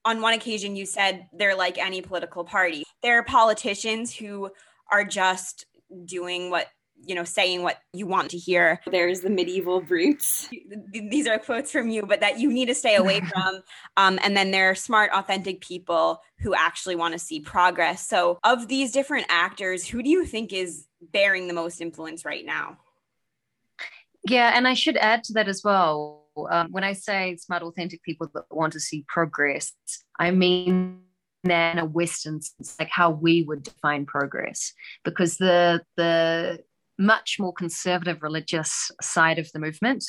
on 0.05 0.21
one 0.21 0.35
occasion 0.35 0.77
you 0.77 0.87
said 0.87 1.29
they're 1.33 1.57
like 1.57 1.79
any 1.79 2.01
political 2.03 2.45
party. 2.45 2.85
There 3.03 3.19
are 3.19 3.23
politicians 3.23 4.15
who 4.15 4.51
are 4.91 5.05
just 5.05 5.67
doing 6.05 6.51
what 6.51 6.69
you 7.05 7.17
know 7.17 7.25
saying 7.25 7.63
what 7.63 7.79
you 7.93 8.07
want 8.07 8.31
to 8.31 8.39
hear. 8.39 8.81
There's 8.91 9.21
the 9.21 9.31
medieval 9.31 9.81
brutes. 9.81 10.49
These 10.93 11.27
are 11.27 11.39
quotes 11.39 11.73
from 11.73 11.89
you 11.89 12.03
but 12.07 12.21
that 12.21 12.39
you 12.39 12.53
need 12.53 12.67
to 12.67 12.75
stay 12.75 12.97
away 12.97 13.21
from. 13.33 13.63
Um, 13.97 14.19
and 14.23 14.37
then 14.37 14.51
there 14.51 14.71
are 14.71 14.75
smart 14.75 15.11
authentic 15.13 15.61
people 15.61 16.21
who 16.39 16.55
actually 16.55 16.97
want 16.97 17.13
to 17.13 17.19
see 17.19 17.41
progress. 17.41 18.07
So 18.07 18.39
of 18.45 18.69
these 18.69 18.93
different 18.93 19.27
actors 19.29 19.87
who 19.87 20.03
do 20.03 20.11
you 20.11 20.25
think 20.25 20.53
is 20.53 20.87
bearing 21.01 21.49
the 21.49 21.55
most 21.55 21.81
influence 21.81 22.25
right 22.25 22.45
now? 22.45 22.79
Yeah 24.29 24.53
and 24.55 24.69
i 24.69 24.75
should 24.75 24.97
add 24.97 25.25
to 25.25 25.33
that 25.33 25.49
as 25.49 25.65
well 25.65 26.22
um, 26.51 26.69
when 26.71 26.85
I 26.85 26.93
say 26.93 27.37
smart, 27.37 27.63
authentic 27.63 28.03
people 28.03 28.29
that 28.35 28.45
want 28.51 28.73
to 28.75 28.81
see 28.81 29.05
progress, 29.09 29.73
I 30.19 30.31
mean 30.31 31.01
that 31.45 31.73
in 31.73 31.79
a 31.79 31.85
Western 31.85 32.41
sense, 32.41 32.77
like 32.79 32.91
how 32.91 33.11
we 33.11 33.43
would 33.43 33.63
define 33.63 34.07
progress, 34.07 34.73
because 35.05 35.39
the 35.39 35.83
the 35.97 36.61
much 36.99 37.37
more 37.39 37.53
conservative 37.53 38.23
religious 38.23 38.91
side 39.01 39.39
of 39.39 39.51
the 39.53 39.59
movement, 39.59 40.05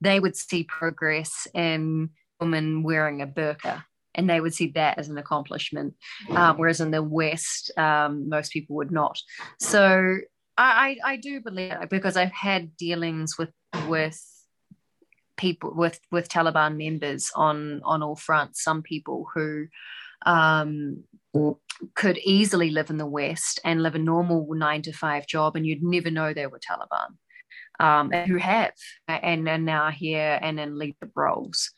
they 0.00 0.20
would 0.20 0.36
see 0.36 0.64
progress 0.64 1.46
in 1.54 2.10
women 2.40 2.82
wearing 2.82 3.20
a 3.20 3.26
burqa 3.26 3.84
and 4.14 4.28
they 4.28 4.40
would 4.40 4.54
see 4.54 4.72
that 4.74 4.98
as 4.98 5.08
an 5.08 5.18
accomplishment. 5.18 5.94
Um, 6.30 6.56
whereas 6.58 6.80
in 6.80 6.90
the 6.90 7.02
West, 7.02 7.70
um, 7.76 8.28
most 8.28 8.52
people 8.52 8.76
would 8.76 8.90
not. 8.90 9.18
So 9.60 10.16
I, 10.56 10.98
I, 11.04 11.12
I 11.12 11.16
do 11.16 11.40
believe 11.40 11.74
because 11.90 12.16
I've 12.16 12.32
had 12.32 12.76
dealings 12.76 13.38
with 13.38 13.50
with 13.86 14.20
people 15.38 15.72
with 15.74 15.98
with 16.10 16.28
Taliban 16.28 16.76
members 16.76 17.30
on 17.34 17.80
on 17.84 18.02
all 18.02 18.16
fronts. 18.16 18.62
Some 18.62 18.82
people 18.82 19.26
who 19.34 19.66
um, 20.26 21.04
could 21.94 22.18
easily 22.18 22.70
live 22.70 22.90
in 22.90 22.98
the 22.98 23.06
West 23.06 23.60
and 23.64 23.82
live 23.82 23.94
a 23.94 23.98
normal 23.98 24.46
nine 24.54 24.82
to 24.82 24.92
five 24.92 25.26
job, 25.26 25.56
and 25.56 25.66
you'd 25.66 25.82
never 25.82 26.10
know 26.10 26.34
they 26.34 26.46
were 26.46 26.60
Taliban. 26.60 27.16
Um, 27.80 28.10
who 28.10 28.38
have 28.38 28.72
and 29.06 29.48
are 29.48 29.56
now 29.56 29.90
here 29.90 30.36
and 30.42 30.58
in 30.58 30.76
leadership 30.76 31.12
roles. 31.14 31.70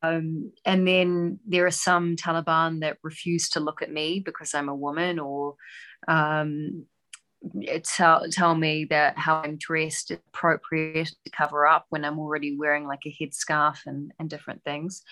Um, 0.00 0.52
and 0.64 0.86
then 0.86 1.40
there 1.46 1.66
are 1.66 1.72
some 1.72 2.16
Taliban 2.16 2.80
that 2.80 2.98
refuse 3.02 3.50
to 3.50 3.60
look 3.60 3.82
at 3.82 3.92
me 3.92 4.22
because 4.24 4.54
I'm 4.54 4.68
a 4.68 4.74
woman 4.74 5.18
or 5.18 5.56
um, 6.08 6.86
tell 7.84 8.28
tell 8.30 8.54
me 8.54 8.84
that 8.86 9.18
how 9.18 9.36
I'm 9.36 9.56
dressed 9.56 10.10
is 10.10 10.18
appropriate 10.28 11.12
to 11.24 11.30
cover 11.30 11.66
up 11.66 11.86
when 11.88 12.04
I'm 12.04 12.18
already 12.18 12.56
wearing 12.56 12.86
like 12.86 13.06
a 13.06 13.16
headscarf 13.18 13.78
and 13.86 14.12
and 14.18 14.28
different 14.28 14.62
things. 14.64 15.02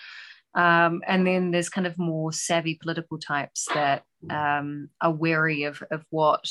Um, 0.55 1.03
and 1.07 1.27
then 1.27 1.51
there's 1.51 1.69
kind 1.69 1.87
of 1.87 1.99
more 1.99 2.33
savvy 2.33 2.75
political 2.75 3.19
types 3.19 3.67
that 3.75 4.03
um, 4.31 4.89
are 5.01 5.13
wary 5.13 5.65
of 5.65 5.83
of 5.91 6.05
what 6.11 6.49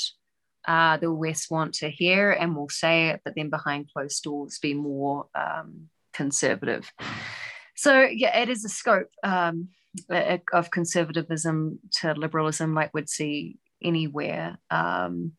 uh, 0.67 0.97
the 0.97 1.11
West 1.11 1.49
want 1.49 1.73
to 1.75 1.89
hear 1.89 2.31
and 2.31 2.55
will 2.55 2.69
say 2.69 3.09
it, 3.09 3.21
but 3.23 3.35
then 3.35 3.49
behind 3.49 3.91
closed 3.91 4.23
doors 4.23 4.59
be 4.59 4.73
more 4.73 5.27
um, 5.33 5.89
conservative. 6.13 6.91
So 7.75 8.01
yeah, 8.01 8.37
it 8.39 8.49
is 8.49 8.65
a 8.65 8.69
scope 8.69 9.09
um, 9.23 9.69
of 10.51 10.71
conservatism 10.71 11.79
to 12.01 12.13
liberalism, 12.13 12.73
like 12.73 12.93
we'd 12.93 13.09
see 13.09 13.57
anywhere. 13.81 14.57
Um, 14.69 15.33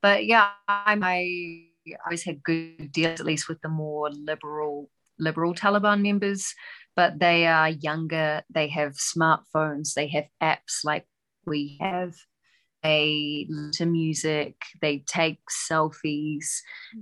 but 0.00 0.26
yeah, 0.26 0.50
I, 0.68 0.98
I 1.02 1.96
always 2.06 2.22
had 2.22 2.42
good 2.42 2.92
deals, 2.92 3.20
at 3.20 3.26
least 3.26 3.48
with 3.48 3.60
the 3.62 3.68
more 3.68 4.10
liberal 4.10 4.88
liberal 5.18 5.54
Taliban 5.54 6.02
members. 6.02 6.54
But 6.94 7.18
they 7.18 7.46
are 7.46 7.70
younger. 7.70 8.42
They 8.50 8.68
have 8.68 8.94
smartphones. 8.94 9.94
They 9.94 10.08
have 10.08 10.26
apps 10.42 10.84
like 10.84 11.06
we 11.46 11.78
have. 11.80 12.14
They 12.82 13.46
listen 13.48 13.72
to 13.72 13.86
music. 13.86 14.56
They 14.80 15.04
take 15.06 15.38
selfies. 15.70 16.46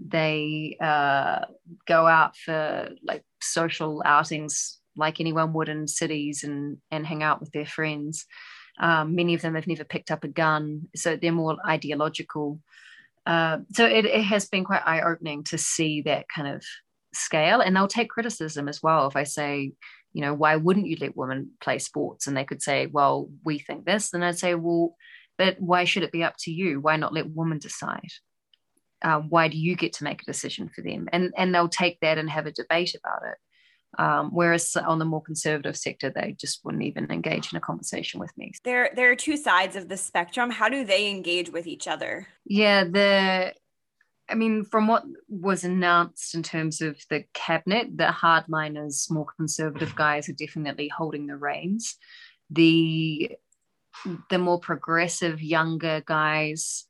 They 0.06 0.76
uh, 0.80 1.46
go 1.86 2.06
out 2.06 2.36
for 2.36 2.90
like 3.02 3.24
social 3.40 4.02
outings 4.04 4.80
like 4.96 5.20
anyone 5.20 5.52
would 5.54 5.68
in 5.68 5.88
cities 5.88 6.44
and 6.44 6.78
and 6.90 7.06
hang 7.06 7.22
out 7.22 7.40
with 7.40 7.50
their 7.52 7.66
friends. 7.66 8.26
Um, 8.78 9.14
many 9.14 9.34
of 9.34 9.42
them 9.42 9.54
have 9.54 9.66
never 9.66 9.84
picked 9.84 10.10
up 10.10 10.24
a 10.24 10.28
gun, 10.28 10.88
so 10.94 11.16
they're 11.16 11.32
more 11.32 11.56
ideological. 11.66 12.60
Uh, 13.30 13.58
so 13.72 13.86
it, 13.86 14.04
it 14.04 14.24
has 14.24 14.48
been 14.48 14.64
quite 14.64 14.82
eye 14.84 15.02
opening 15.02 15.44
to 15.44 15.56
see 15.56 16.02
that 16.02 16.26
kind 16.34 16.48
of 16.48 16.64
scale, 17.14 17.60
and 17.60 17.76
they'll 17.76 17.86
take 17.86 18.10
criticism 18.10 18.68
as 18.68 18.82
well. 18.82 19.06
If 19.06 19.14
I 19.14 19.22
say, 19.22 19.70
you 20.12 20.20
know, 20.20 20.34
why 20.34 20.56
wouldn't 20.56 20.88
you 20.88 20.96
let 21.00 21.16
women 21.16 21.50
play 21.60 21.78
sports? 21.78 22.26
And 22.26 22.36
they 22.36 22.44
could 22.44 22.60
say, 22.60 22.86
well, 22.86 23.30
we 23.44 23.60
think 23.60 23.84
this. 23.84 24.10
Then 24.10 24.24
I'd 24.24 24.40
say, 24.40 24.56
well, 24.56 24.96
but 25.38 25.60
why 25.60 25.84
should 25.84 26.02
it 26.02 26.10
be 26.10 26.24
up 26.24 26.34
to 26.40 26.50
you? 26.50 26.80
Why 26.80 26.96
not 26.96 27.14
let 27.14 27.30
women 27.30 27.58
decide? 27.58 28.10
Uh, 29.00 29.20
why 29.20 29.46
do 29.46 29.56
you 29.56 29.76
get 29.76 29.92
to 29.94 30.04
make 30.04 30.22
a 30.22 30.26
decision 30.32 30.68
for 30.68 30.82
them? 30.82 31.08
And 31.12 31.32
and 31.36 31.54
they'll 31.54 31.68
take 31.68 32.00
that 32.00 32.18
and 32.18 32.28
have 32.28 32.46
a 32.46 32.52
debate 32.52 32.96
about 32.96 33.22
it. 33.30 33.38
Um, 33.98 34.30
whereas 34.32 34.76
on 34.76 34.98
the 34.98 35.04
more 35.04 35.22
conservative 35.22 35.76
sector, 35.76 36.10
they 36.10 36.36
just 36.38 36.64
wouldn't 36.64 36.84
even 36.84 37.10
engage 37.10 37.52
in 37.52 37.56
a 37.56 37.60
conversation 37.60 38.20
with 38.20 38.30
me. 38.38 38.52
There, 38.64 38.90
there 38.94 39.10
are 39.10 39.16
two 39.16 39.36
sides 39.36 39.74
of 39.76 39.88
the 39.88 39.96
spectrum. 39.96 40.50
How 40.50 40.68
do 40.68 40.84
they 40.84 41.10
engage 41.10 41.50
with 41.50 41.66
each 41.66 41.88
other? 41.88 42.28
Yeah, 42.44 42.84
the, 42.84 43.52
I 44.28 44.34
mean, 44.36 44.64
from 44.64 44.86
what 44.86 45.04
was 45.28 45.64
announced 45.64 46.34
in 46.36 46.42
terms 46.42 46.80
of 46.80 46.96
the 47.10 47.24
cabinet, 47.34 47.96
the 47.96 48.04
hardliners, 48.04 49.10
more 49.10 49.26
conservative 49.36 49.94
guys 49.96 50.28
are 50.28 50.34
definitely 50.34 50.88
holding 50.88 51.26
the 51.26 51.36
reins. 51.36 51.96
The, 52.50 53.32
the 54.30 54.38
more 54.38 54.60
progressive 54.60 55.42
younger 55.42 56.00
guys 56.06 56.86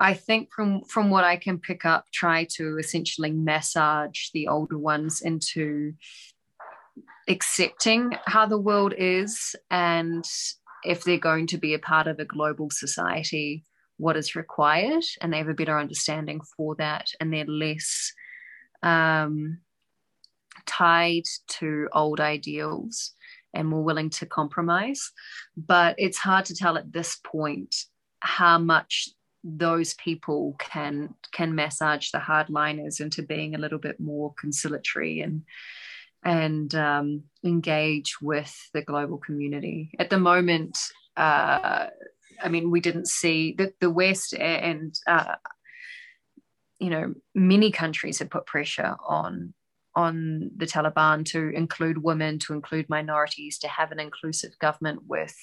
I 0.00 0.14
think 0.14 0.50
from 0.52 0.82
from 0.84 1.10
what 1.10 1.24
I 1.24 1.36
can 1.36 1.58
pick 1.58 1.84
up, 1.84 2.06
try 2.12 2.46
to 2.56 2.78
essentially 2.78 3.30
massage 3.30 4.30
the 4.32 4.48
older 4.48 4.78
ones 4.78 5.20
into 5.20 5.94
accepting 7.28 8.16
how 8.26 8.46
the 8.46 8.58
world 8.58 8.94
is 8.96 9.54
and 9.70 10.24
if 10.84 11.04
they're 11.04 11.18
going 11.18 11.46
to 11.46 11.58
be 11.58 11.74
a 11.74 11.78
part 11.78 12.06
of 12.06 12.18
a 12.18 12.24
global 12.24 12.70
society, 12.70 13.64
what 13.98 14.16
is 14.16 14.34
required, 14.34 15.04
and 15.20 15.32
they 15.32 15.38
have 15.38 15.48
a 15.48 15.54
better 15.54 15.78
understanding 15.78 16.40
for 16.56 16.74
that, 16.76 17.06
and 17.20 17.32
they're 17.32 17.44
less 17.44 18.12
um, 18.82 19.58
tied 20.66 21.24
to 21.46 21.88
old 21.92 22.20
ideals 22.20 23.14
and 23.54 23.68
more 23.68 23.84
willing 23.84 24.10
to 24.10 24.26
compromise. 24.26 25.12
But 25.56 25.94
it's 25.98 26.18
hard 26.18 26.46
to 26.46 26.56
tell 26.56 26.76
at 26.76 26.92
this 26.92 27.18
point 27.22 27.74
how 28.20 28.58
much 28.58 29.08
those 29.44 29.94
people 29.94 30.54
can 30.58 31.14
can 31.32 31.54
massage 31.54 32.10
the 32.10 32.18
hardliners 32.18 33.00
into 33.00 33.22
being 33.22 33.54
a 33.54 33.58
little 33.58 33.78
bit 33.78 33.98
more 33.98 34.34
conciliatory 34.38 35.20
and 35.20 35.42
and 36.24 36.74
um, 36.74 37.24
engage 37.44 38.20
with 38.20 38.56
the 38.72 38.82
global 38.82 39.18
community. 39.18 39.90
At 39.98 40.10
the 40.10 40.18
moment, 40.18 40.78
uh, 41.16 41.86
I 42.40 42.48
mean, 42.48 42.70
we 42.70 42.80
didn't 42.80 43.08
see 43.08 43.54
that 43.58 43.80
the 43.80 43.90
West 43.90 44.34
and 44.34 44.94
uh, 45.06 45.34
you 46.78 46.90
know 46.90 47.14
many 47.34 47.70
countries 47.70 48.18
have 48.20 48.30
put 48.30 48.46
pressure 48.46 48.96
on 49.06 49.54
on 49.94 50.50
the 50.56 50.66
Taliban 50.66 51.24
to 51.26 51.50
include 51.50 52.02
women, 52.02 52.38
to 52.38 52.54
include 52.54 52.88
minorities, 52.88 53.58
to 53.58 53.68
have 53.68 53.92
an 53.92 54.00
inclusive 54.00 54.58
government 54.58 55.00
with 55.06 55.36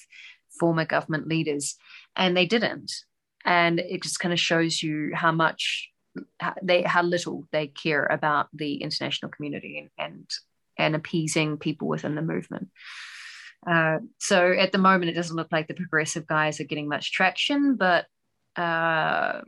former 0.58 0.84
government 0.84 1.28
leaders, 1.28 1.76
and 2.16 2.36
they 2.36 2.46
didn't. 2.46 2.90
And 3.44 3.80
it 3.80 4.02
just 4.02 4.20
kind 4.20 4.32
of 4.32 4.40
shows 4.40 4.82
you 4.82 5.12
how 5.14 5.32
much 5.32 5.90
how 6.40 6.54
they 6.62 6.82
how 6.82 7.02
little 7.02 7.44
they 7.52 7.68
care 7.68 8.04
about 8.04 8.48
the 8.52 8.82
international 8.82 9.30
community 9.30 9.90
and 9.98 10.28
and 10.78 10.94
appeasing 10.94 11.58
people 11.58 11.88
within 11.88 12.14
the 12.14 12.22
movement. 12.22 12.68
Uh, 13.66 13.98
so 14.18 14.52
at 14.52 14.72
the 14.72 14.78
moment, 14.78 15.10
it 15.10 15.14
doesn't 15.14 15.36
look 15.36 15.52
like 15.52 15.68
the 15.68 15.74
progressive 15.74 16.26
guys 16.26 16.60
are 16.60 16.64
getting 16.64 16.88
much 16.88 17.12
traction, 17.12 17.76
but 17.76 18.06
uh, 18.56 19.40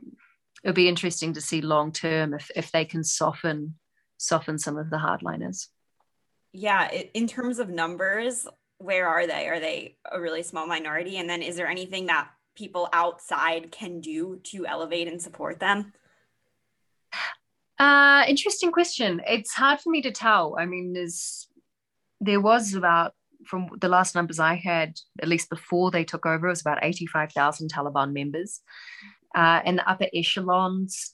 it'll 0.63 0.75
be 0.75 0.87
interesting 0.87 1.33
to 1.33 1.41
see 1.41 1.61
long 1.61 1.91
term 1.91 2.33
if 2.33 2.49
if 2.55 2.71
they 2.71 2.85
can 2.85 3.03
soften 3.03 3.75
soften 4.17 4.57
some 4.57 4.77
of 4.77 4.89
the 4.89 4.97
hardliners. 4.97 5.67
Yeah, 6.51 6.89
in 6.91 7.27
terms 7.27 7.57
of 7.57 7.69
numbers, 7.69 8.47
where 8.77 9.07
are 9.07 9.25
they? 9.25 9.49
Are 9.49 9.59
they 9.59 9.97
a 10.09 10.21
really 10.21 10.43
small 10.43 10.67
minority? 10.67 11.17
And 11.17 11.27
then 11.29 11.41
is 11.41 11.55
there 11.55 11.67
anything 11.67 12.05
that 12.07 12.29
people 12.55 12.89
outside 12.93 13.71
can 13.71 13.99
do 13.99 14.39
to 14.43 14.65
elevate 14.65 15.07
and 15.07 15.21
support 15.21 15.59
them? 15.59 15.93
Uh, 17.79 18.23
interesting 18.27 18.71
question. 18.71 19.21
It's 19.27 19.53
hard 19.53 19.79
for 19.81 19.89
me 19.89 20.01
to 20.03 20.11
tell. 20.11 20.55
I 20.57 20.65
mean, 20.65 20.93
there's 20.93 21.47
there 22.21 22.39
was 22.39 22.73
about 22.73 23.13
from 23.45 23.67
the 23.81 23.89
last 23.89 24.15
numbers 24.15 24.39
I 24.39 24.55
had, 24.55 24.97
at 25.21 25.27
least 25.27 25.49
before 25.49 25.91
they 25.91 26.03
took 26.03 26.25
over, 26.25 26.47
it 26.47 26.51
was 26.51 26.61
about 26.61 26.79
85,000 26.81 27.71
Taliban 27.71 28.13
members. 28.13 28.61
Uh, 29.35 29.61
in 29.65 29.75
the 29.75 29.89
upper 29.89 30.07
echelons, 30.13 31.11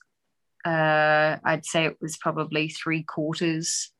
uh, 0.64 1.38
I'd 1.42 1.64
say 1.64 1.86
it 1.86 1.96
was 2.00 2.16
probably 2.18 2.68
three 2.68 3.02
quarters 3.02 3.92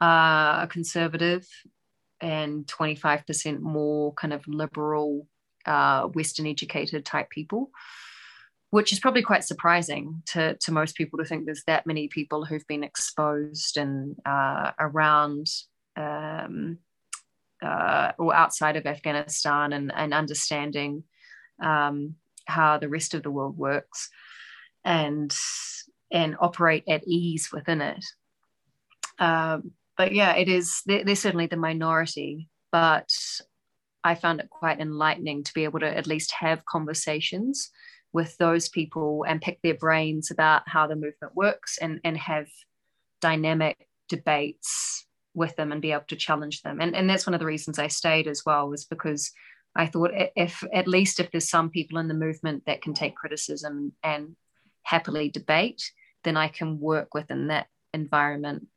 uh, 0.00 0.66
conservative 0.66 1.46
and 2.20 2.66
25% 2.66 3.60
more 3.60 4.12
kind 4.14 4.32
of 4.32 4.46
liberal, 4.46 5.26
uh, 5.66 6.04
Western 6.08 6.46
educated 6.46 7.04
type 7.04 7.30
people 7.30 7.70
which 8.74 8.92
is 8.92 8.98
probably 8.98 9.22
quite 9.22 9.44
surprising 9.44 10.20
to, 10.26 10.56
to 10.56 10.72
most 10.72 10.96
people 10.96 11.16
to 11.16 11.24
think 11.24 11.44
there's 11.44 11.62
that 11.68 11.86
many 11.86 12.08
people 12.08 12.44
who've 12.44 12.66
been 12.66 12.82
exposed 12.82 13.76
and 13.76 14.16
uh, 14.26 14.72
around 14.80 15.46
um, 15.96 16.78
uh, 17.62 18.10
or 18.18 18.34
outside 18.34 18.74
of 18.74 18.84
Afghanistan 18.84 19.72
and, 19.72 19.92
and 19.94 20.12
understanding 20.12 21.04
um, 21.62 22.16
how 22.46 22.76
the 22.76 22.88
rest 22.88 23.14
of 23.14 23.22
the 23.22 23.30
world 23.30 23.56
works 23.56 24.10
and 24.84 25.32
and 26.10 26.36
operate 26.40 26.82
at 26.88 27.06
ease 27.06 27.50
within 27.52 27.80
it. 27.80 28.04
Um, 29.20 29.70
but 29.96 30.10
yeah, 30.10 30.34
it 30.34 30.48
is 30.48 30.82
they're, 30.84 31.04
they're 31.04 31.14
certainly 31.14 31.46
the 31.46 31.56
minority, 31.56 32.48
but 32.72 33.08
I 34.04 34.14
found 34.14 34.40
it 34.40 34.50
quite 34.50 34.80
enlightening 34.80 35.42
to 35.44 35.54
be 35.54 35.64
able 35.64 35.80
to 35.80 35.96
at 35.96 36.06
least 36.06 36.32
have 36.32 36.66
conversations 36.66 37.70
with 38.12 38.36
those 38.36 38.68
people 38.68 39.24
and 39.26 39.40
pick 39.40 39.60
their 39.62 39.74
brains 39.74 40.30
about 40.30 40.68
how 40.68 40.86
the 40.86 40.94
movement 40.94 41.34
works 41.34 41.78
and, 41.78 42.00
and 42.04 42.16
have 42.16 42.46
dynamic 43.20 43.88
debates 44.08 45.06
with 45.34 45.56
them 45.56 45.72
and 45.72 45.82
be 45.82 45.90
able 45.90 46.04
to 46.06 46.16
challenge 46.16 46.62
them. 46.62 46.80
And, 46.80 46.94
and 46.94 47.10
that's 47.10 47.26
one 47.26 47.34
of 47.34 47.40
the 47.40 47.46
reasons 47.46 47.78
I 47.78 47.88
stayed 47.88 48.28
as 48.28 48.42
well, 48.46 48.68
was 48.68 48.84
because 48.84 49.32
I 49.74 49.86
thought 49.86 50.12
if 50.36 50.62
at 50.72 50.86
least 50.86 51.18
if 51.18 51.32
there's 51.32 51.48
some 51.48 51.70
people 51.70 51.98
in 51.98 52.06
the 52.06 52.14
movement 52.14 52.64
that 52.66 52.82
can 52.82 52.94
take 52.94 53.16
criticism 53.16 53.92
and 54.04 54.36
happily 54.82 55.30
debate, 55.30 55.82
then 56.22 56.36
I 56.36 56.48
can 56.48 56.78
work 56.78 57.14
within 57.14 57.48
that 57.48 57.66
environment 57.92 58.68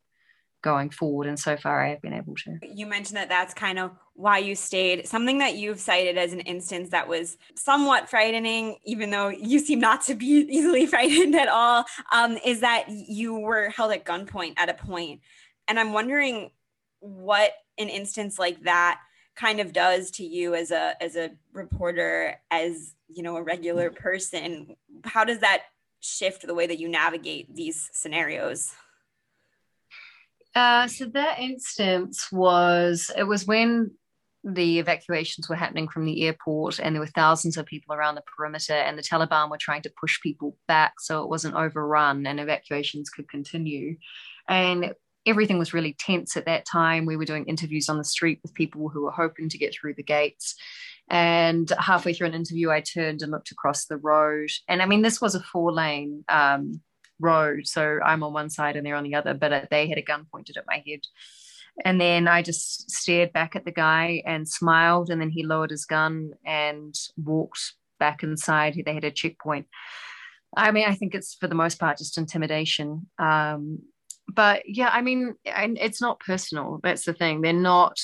going 0.62 0.90
forward. 0.90 1.28
And 1.28 1.38
so 1.38 1.56
far, 1.56 1.84
I 1.84 1.90
have 1.90 2.02
been 2.02 2.14
able 2.14 2.34
to. 2.34 2.58
You 2.62 2.86
mentioned 2.86 3.18
that 3.18 3.28
that's 3.28 3.54
kind 3.54 3.78
of 3.78 3.92
why 4.18 4.38
you 4.38 4.56
stayed. 4.56 5.06
Something 5.06 5.38
that 5.38 5.54
you've 5.54 5.78
cited 5.78 6.18
as 6.18 6.32
an 6.32 6.40
instance 6.40 6.90
that 6.90 7.06
was 7.06 7.36
somewhat 7.54 8.10
frightening, 8.10 8.76
even 8.84 9.10
though 9.10 9.28
you 9.28 9.60
seem 9.60 9.78
not 9.78 10.02
to 10.06 10.16
be 10.16 10.26
easily 10.50 10.86
frightened 10.86 11.36
at 11.36 11.46
all, 11.46 11.84
um, 12.10 12.36
is 12.44 12.60
that 12.60 12.86
you 12.88 13.38
were 13.38 13.68
held 13.68 13.92
at 13.92 14.04
gunpoint 14.04 14.54
at 14.56 14.68
a 14.68 14.74
point. 14.74 15.20
And 15.68 15.78
I'm 15.78 15.92
wondering 15.92 16.50
what 16.98 17.52
an 17.78 17.88
instance 17.88 18.40
like 18.40 18.64
that 18.64 18.98
kind 19.36 19.60
of 19.60 19.72
does 19.72 20.10
to 20.10 20.24
you 20.24 20.56
as 20.56 20.72
a 20.72 21.00
as 21.00 21.14
a 21.14 21.30
reporter 21.52 22.34
as 22.50 22.96
you 23.06 23.22
know 23.22 23.36
a 23.36 23.42
regular 23.42 23.88
person 23.88 24.74
how 25.04 25.22
does 25.22 25.38
that 25.38 25.62
shift 26.00 26.44
the 26.44 26.54
way 26.54 26.66
that 26.66 26.80
you 26.80 26.88
navigate 26.88 27.54
these 27.54 27.88
scenarios 27.92 28.72
uh, 30.56 30.88
so 30.88 31.04
that 31.04 31.38
instance 31.38 32.32
was 32.32 33.12
it 33.16 33.22
was 33.22 33.46
when 33.46 33.92
the 34.54 34.78
evacuations 34.78 35.48
were 35.48 35.56
happening 35.56 35.88
from 35.88 36.04
the 36.04 36.22
airport 36.22 36.78
and 36.78 36.94
there 36.94 37.00
were 37.00 37.06
thousands 37.06 37.56
of 37.56 37.66
people 37.66 37.94
around 37.94 38.14
the 38.14 38.22
perimeter 38.22 38.72
and 38.72 38.98
the 38.98 39.02
Taliban 39.02 39.50
were 39.50 39.58
trying 39.58 39.82
to 39.82 39.92
push 40.00 40.20
people 40.20 40.56
back 40.66 40.94
so 41.00 41.22
it 41.22 41.28
wasn't 41.28 41.54
overrun 41.54 42.26
and 42.26 42.40
evacuations 42.40 43.10
could 43.10 43.28
continue. 43.28 43.96
And 44.48 44.94
everything 45.26 45.58
was 45.58 45.74
really 45.74 45.94
tense 45.98 46.36
at 46.36 46.46
that 46.46 46.64
time. 46.64 47.04
We 47.04 47.16
were 47.16 47.26
doing 47.26 47.44
interviews 47.44 47.88
on 47.88 47.98
the 47.98 48.04
street 48.04 48.40
with 48.42 48.54
people 48.54 48.88
who 48.88 49.02
were 49.02 49.10
hoping 49.10 49.48
to 49.50 49.58
get 49.58 49.74
through 49.74 49.94
the 49.94 50.02
gates. 50.02 50.54
And 51.10 51.70
halfway 51.78 52.14
through 52.14 52.28
an 52.28 52.34
interview, 52.34 52.70
I 52.70 52.80
turned 52.80 53.22
and 53.22 53.30
looked 53.30 53.50
across 53.50 53.84
the 53.84 53.96
road. 53.98 54.50
And 54.68 54.80
I 54.80 54.86
mean, 54.86 55.02
this 55.02 55.20
was 55.20 55.34
a 55.34 55.42
four 55.42 55.72
lane 55.72 56.24
um, 56.28 56.80
road. 57.20 57.66
So 57.66 57.98
I'm 58.04 58.22
on 58.22 58.32
one 58.32 58.50
side 58.50 58.76
and 58.76 58.86
they're 58.86 58.96
on 58.96 59.04
the 59.04 59.14
other, 59.14 59.34
but 59.34 59.68
they 59.70 59.88
had 59.88 59.98
a 59.98 60.02
gun 60.02 60.26
pointed 60.30 60.56
at 60.56 60.66
my 60.66 60.82
head. 60.86 61.00
And 61.84 62.00
then 62.00 62.26
I 62.26 62.42
just 62.42 62.90
stared 62.90 63.32
back 63.32 63.54
at 63.54 63.64
the 63.64 63.72
guy 63.72 64.22
and 64.26 64.48
smiled. 64.48 65.10
And 65.10 65.20
then 65.20 65.30
he 65.30 65.44
lowered 65.44 65.70
his 65.70 65.84
gun 65.84 66.32
and 66.44 66.94
walked 67.16 67.74
back 68.00 68.22
inside. 68.22 68.80
They 68.84 68.94
had 68.94 69.04
a 69.04 69.10
checkpoint. 69.10 69.66
I 70.56 70.70
mean, 70.72 70.86
I 70.88 70.94
think 70.94 71.14
it's 71.14 71.34
for 71.34 71.46
the 71.46 71.54
most 71.54 71.78
part 71.78 71.98
just 71.98 72.18
intimidation. 72.18 73.06
Um, 73.18 73.80
but 74.28 74.62
yeah, 74.66 74.90
I 74.92 75.02
mean, 75.02 75.34
and 75.44 75.78
it's 75.78 76.00
not 76.00 76.20
personal. 76.20 76.80
That's 76.82 77.04
the 77.04 77.14
thing. 77.14 77.40
They're 77.40 77.52
not. 77.52 77.98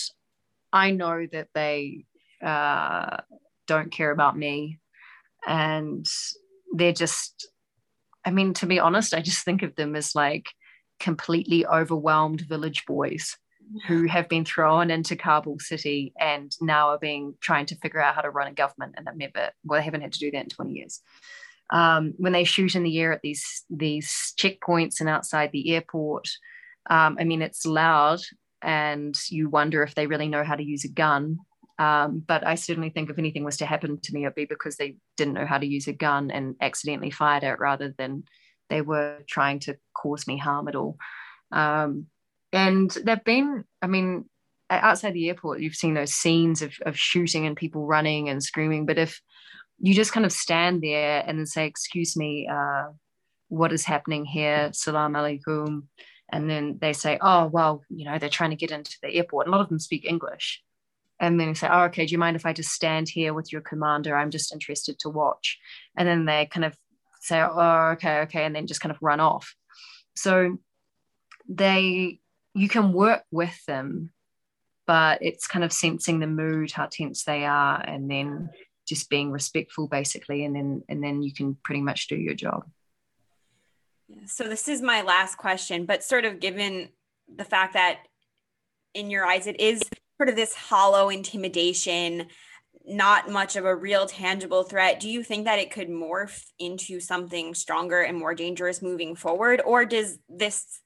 I 0.72 0.90
know 0.90 1.26
that 1.32 1.48
they 1.54 2.04
uh, 2.44 3.18
don't 3.66 3.92
care 3.92 4.10
about 4.10 4.36
me, 4.36 4.78
and 5.46 6.06
they're 6.72 6.92
just 6.92 7.48
I 8.24 8.30
mean, 8.30 8.54
to 8.54 8.66
be 8.66 8.80
honest, 8.80 9.14
I 9.14 9.20
just 9.20 9.44
think 9.44 9.62
of 9.62 9.76
them 9.76 9.94
as 9.94 10.14
like 10.14 10.46
completely 10.98 11.66
overwhelmed 11.66 12.40
village 12.42 12.86
boys 12.86 13.36
who 13.86 14.06
have 14.06 14.28
been 14.28 14.44
thrown 14.44 14.90
into 14.90 15.16
Kabul 15.16 15.58
city 15.58 16.12
and 16.18 16.54
now 16.60 16.90
are 16.90 16.98
being 16.98 17.34
trying 17.40 17.66
to 17.66 17.76
figure 17.76 18.02
out 18.02 18.14
how 18.14 18.20
to 18.22 18.30
run 18.30 18.48
a 18.48 18.52
government 18.52 18.94
and 18.96 19.06
have 19.06 19.16
never 19.16 19.50
well 19.64 19.80
they 19.80 19.84
haven't 19.84 20.02
had 20.02 20.12
to 20.12 20.18
do 20.18 20.30
that 20.30 20.44
in 20.44 20.48
20 20.48 20.72
years. 20.72 21.00
Um, 21.70 22.14
when 22.18 22.32
they 22.32 22.44
shoot 22.44 22.74
in 22.74 22.82
the 22.82 22.98
air 22.98 23.12
at 23.12 23.22
these 23.22 23.64
these 23.70 24.32
checkpoints 24.38 25.00
and 25.00 25.08
outside 25.08 25.50
the 25.52 25.74
airport, 25.74 26.28
um, 26.90 27.16
I 27.18 27.24
mean 27.24 27.42
it's 27.42 27.66
loud 27.66 28.20
and 28.62 29.14
you 29.30 29.48
wonder 29.48 29.82
if 29.82 29.94
they 29.94 30.06
really 30.06 30.28
know 30.28 30.44
how 30.44 30.56
to 30.56 30.64
use 30.64 30.84
a 30.84 30.88
gun 30.88 31.38
um, 31.78 32.22
but 32.26 32.46
I 32.46 32.54
certainly 32.54 32.90
think 32.90 33.10
if 33.10 33.18
anything 33.18 33.44
was 33.44 33.56
to 33.58 33.66
happen 33.66 33.98
to 34.00 34.14
me, 34.14 34.24
it'd 34.24 34.34
be 34.34 34.44
because 34.44 34.76
they 34.76 34.96
didn't 35.16 35.34
know 35.34 35.46
how 35.46 35.58
to 35.58 35.66
use 35.66 35.88
a 35.88 35.92
gun 35.92 36.30
and 36.30 36.54
accidentally 36.60 37.10
fired 37.10 37.42
it 37.42 37.58
rather 37.58 37.94
than 37.96 38.24
they 38.70 38.80
were 38.80 39.18
trying 39.28 39.58
to 39.60 39.76
cause 39.94 40.26
me 40.26 40.38
harm 40.38 40.68
at 40.68 40.76
all. 40.76 40.96
Um, 41.50 42.06
and 42.54 42.90
they've 43.04 43.24
been, 43.24 43.64
I 43.82 43.88
mean, 43.88 44.26
outside 44.70 45.12
the 45.12 45.28
airport, 45.28 45.60
you've 45.60 45.74
seen 45.74 45.94
those 45.94 46.14
scenes 46.14 46.62
of, 46.62 46.72
of 46.86 46.98
shooting 46.98 47.46
and 47.46 47.56
people 47.56 47.86
running 47.86 48.28
and 48.28 48.42
screaming. 48.42 48.86
But 48.86 48.98
if 48.98 49.20
you 49.80 49.92
just 49.92 50.12
kind 50.12 50.24
of 50.24 50.32
stand 50.32 50.82
there 50.82 51.24
and 51.26 51.38
then 51.38 51.46
say, 51.46 51.66
"Excuse 51.66 52.16
me, 52.16 52.48
uh, 52.50 52.86
what 53.48 53.72
is 53.72 53.84
happening 53.84 54.24
here?" 54.24 54.70
Salam 54.72 55.14
alaikum, 55.14 55.82
and 56.32 56.48
then 56.48 56.78
they 56.80 56.92
say, 56.92 57.18
"Oh, 57.20 57.46
well, 57.46 57.82
you 57.90 58.04
know, 58.04 58.18
they're 58.18 58.28
trying 58.28 58.50
to 58.50 58.56
get 58.56 58.70
into 58.70 58.96
the 59.02 59.12
airport." 59.12 59.48
A 59.48 59.50
lot 59.50 59.60
of 59.60 59.68
them 59.68 59.80
speak 59.80 60.04
English, 60.04 60.62
and 61.20 61.38
then 61.38 61.48
you 61.48 61.54
say, 61.54 61.68
"Oh, 61.70 61.84
okay. 61.84 62.06
Do 62.06 62.12
you 62.12 62.18
mind 62.18 62.36
if 62.36 62.46
I 62.46 62.52
just 62.52 62.70
stand 62.70 63.08
here 63.08 63.34
with 63.34 63.52
your 63.52 63.62
commander? 63.62 64.16
I'm 64.16 64.30
just 64.30 64.52
interested 64.52 64.98
to 65.00 65.10
watch." 65.10 65.58
And 65.96 66.08
then 66.08 66.24
they 66.24 66.46
kind 66.46 66.64
of 66.64 66.76
say, 67.20 67.42
"Oh, 67.42 67.90
okay, 67.94 68.20
okay," 68.20 68.44
and 68.44 68.54
then 68.54 68.66
just 68.66 68.80
kind 68.80 68.92
of 68.94 69.02
run 69.02 69.20
off. 69.20 69.54
So 70.14 70.58
they, 71.48 72.20
you 72.54 72.68
can 72.68 72.92
work 72.92 73.22
with 73.30 73.64
them, 73.66 74.10
but 74.86 75.22
it's 75.22 75.46
kind 75.46 75.64
of 75.64 75.72
sensing 75.72 76.20
the 76.20 76.26
mood, 76.26 76.70
how 76.70 76.86
tense 76.86 77.24
they 77.24 77.44
are, 77.44 77.80
and 77.80 78.10
then 78.10 78.50
just 78.86 79.10
being 79.10 79.30
respectful, 79.30 79.88
basically, 79.88 80.44
and 80.44 80.54
then 80.54 80.82
and 80.88 81.02
then 81.02 81.22
you 81.22 81.32
can 81.32 81.56
pretty 81.64 81.80
much 81.80 82.08
do 82.08 82.16
your 82.16 82.34
job. 82.34 82.64
So 84.26 84.44
this 84.44 84.68
is 84.68 84.82
my 84.82 85.02
last 85.02 85.36
question, 85.36 85.86
but 85.86 86.04
sort 86.04 86.24
of 86.24 86.38
given 86.38 86.90
the 87.34 87.44
fact 87.44 87.74
that 87.74 88.00
in 88.92 89.10
your 89.10 89.24
eyes 89.24 89.46
it 89.46 89.60
is 89.60 89.82
sort 90.16 90.28
of 90.28 90.36
this 90.36 90.54
hollow 90.54 91.08
intimidation 91.08 92.26
not 92.86 93.30
much 93.30 93.56
of 93.56 93.64
a 93.64 93.74
real 93.74 94.06
tangible 94.06 94.62
threat 94.62 95.00
do 95.00 95.08
you 95.08 95.22
think 95.22 95.46
that 95.46 95.58
it 95.58 95.70
could 95.70 95.88
morph 95.88 96.44
into 96.58 97.00
something 97.00 97.54
stronger 97.54 98.02
and 98.02 98.18
more 98.18 98.34
dangerous 98.34 98.82
moving 98.82 99.16
forward 99.16 99.62
or 99.64 99.84
does 99.84 100.18
this 100.28 100.80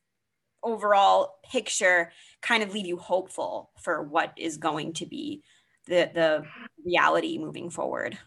overall 0.63 1.37
picture 1.51 2.13
kind 2.43 2.63
of 2.63 2.73
leave 2.73 2.87
you 2.87 2.97
hopeful 2.97 3.71
for 3.81 4.03
what 4.03 4.33
is 4.37 4.57
going 4.57 4.93
to 4.95 5.07
be 5.07 5.43
the 5.87 6.11
the 6.15 6.45
reality 6.85 7.39
moving 7.39 7.71
forward? 7.71 8.19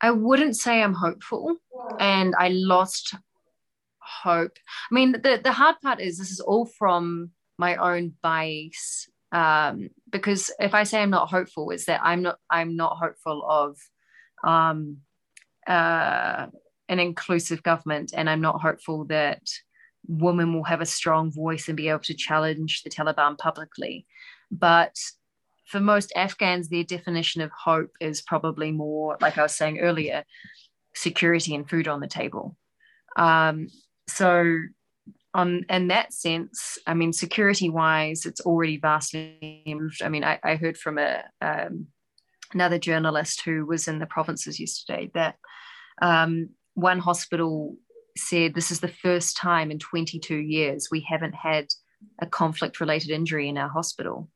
I 0.00 0.12
wouldn't 0.12 0.56
say 0.56 0.82
i'm 0.82 0.94
hopeful 0.94 1.56
and 1.98 2.34
i 2.38 2.48
lost 2.48 3.14
hope. 3.98 4.56
I 4.90 4.94
mean 4.94 5.12
the 5.12 5.40
the 5.42 5.52
hard 5.52 5.76
part 5.82 6.00
is 6.00 6.18
this 6.18 6.30
is 6.30 6.40
all 6.40 6.66
from 6.66 7.30
my 7.58 7.76
own 7.76 8.14
bias 8.22 9.08
um, 9.32 9.90
because 10.10 10.52
if 10.58 10.74
I 10.74 10.82
say 10.82 11.00
I'm 11.00 11.10
not 11.10 11.30
hopeful, 11.30 11.70
is 11.70 11.84
that 11.84 12.00
I'm 12.02 12.22
not 12.22 12.38
I'm 12.48 12.76
not 12.76 12.96
hopeful 12.96 13.46
of 13.48 13.78
um, 14.42 14.98
uh, 15.66 16.46
an 16.88 16.98
inclusive 16.98 17.62
government, 17.62 18.12
and 18.16 18.28
I'm 18.28 18.40
not 18.40 18.60
hopeful 18.60 19.04
that 19.06 19.42
women 20.06 20.54
will 20.54 20.64
have 20.64 20.80
a 20.80 20.86
strong 20.86 21.30
voice 21.32 21.68
and 21.68 21.76
be 21.76 21.88
able 21.88 22.00
to 22.00 22.14
challenge 22.14 22.82
the 22.82 22.90
Taliban 22.90 23.38
publicly. 23.38 24.06
But 24.50 24.96
for 25.66 25.80
most 25.80 26.12
Afghans, 26.16 26.68
their 26.68 26.84
definition 26.84 27.42
of 27.42 27.50
hope 27.52 27.90
is 28.00 28.22
probably 28.22 28.72
more, 28.72 29.16
like 29.20 29.38
I 29.38 29.42
was 29.42 29.54
saying 29.54 29.78
earlier, 29.78 30.24
security 30.94 31.54
and 31.54 31.68
food 31.68 31.86
on 31.86 32.00
the 32.00 32.08
table. 32.08 32.56
Um, 33.16 33.68
so 34.08 34.58
on 35.32 35.64
in 35.68 35.88
that 35.88 36.12
sense, 36.12 36.78
I 36.86 36.94
mean, 36.94 37.12
security 37.12 37.70
wise, 37.70 38.26
it's 38.26 38.40
already 38.40 38.78
vastly 38.78 39.62
improved. 39.64 40.02
I 40.02 40.08
mean, 40.08 40.24
I, 40.24 40.40
I 40.42 40.56
heard 40.56 40.76
from 40.76 40.98
a 40.98 41.22
um, 41.40 41.86
another 42.52 42.78
journalist 42.78 43.42
who 43.44 43.64
was 43.64 43.86
in 43.86 44.00
the 44.00 44.06
provinces 44.06 44.58
yesterday 44.58 45.10
that 45.14 45.36
um, 46.02 46.50
one 46.74 46.98
hospital 46.98 47.76
said 48.20 48.54
this 48.54 48.70
is 48.70 48.80
the 48.80 48.88
first 48.88 49.36
time 49.36 49.70
in 49.70 49.78
22 49.78 50.36
years 50.36 50.88
we 50.90 51.06
haven't 51.08 51.34
had 51.34 51.66
a 52.20 52.26
conflict 52.26 52.80
related 52.80 53.10
injury 53.10 53.48
in 53.48 53.58
our 53.58 53.68
hospital. 53.68 54.28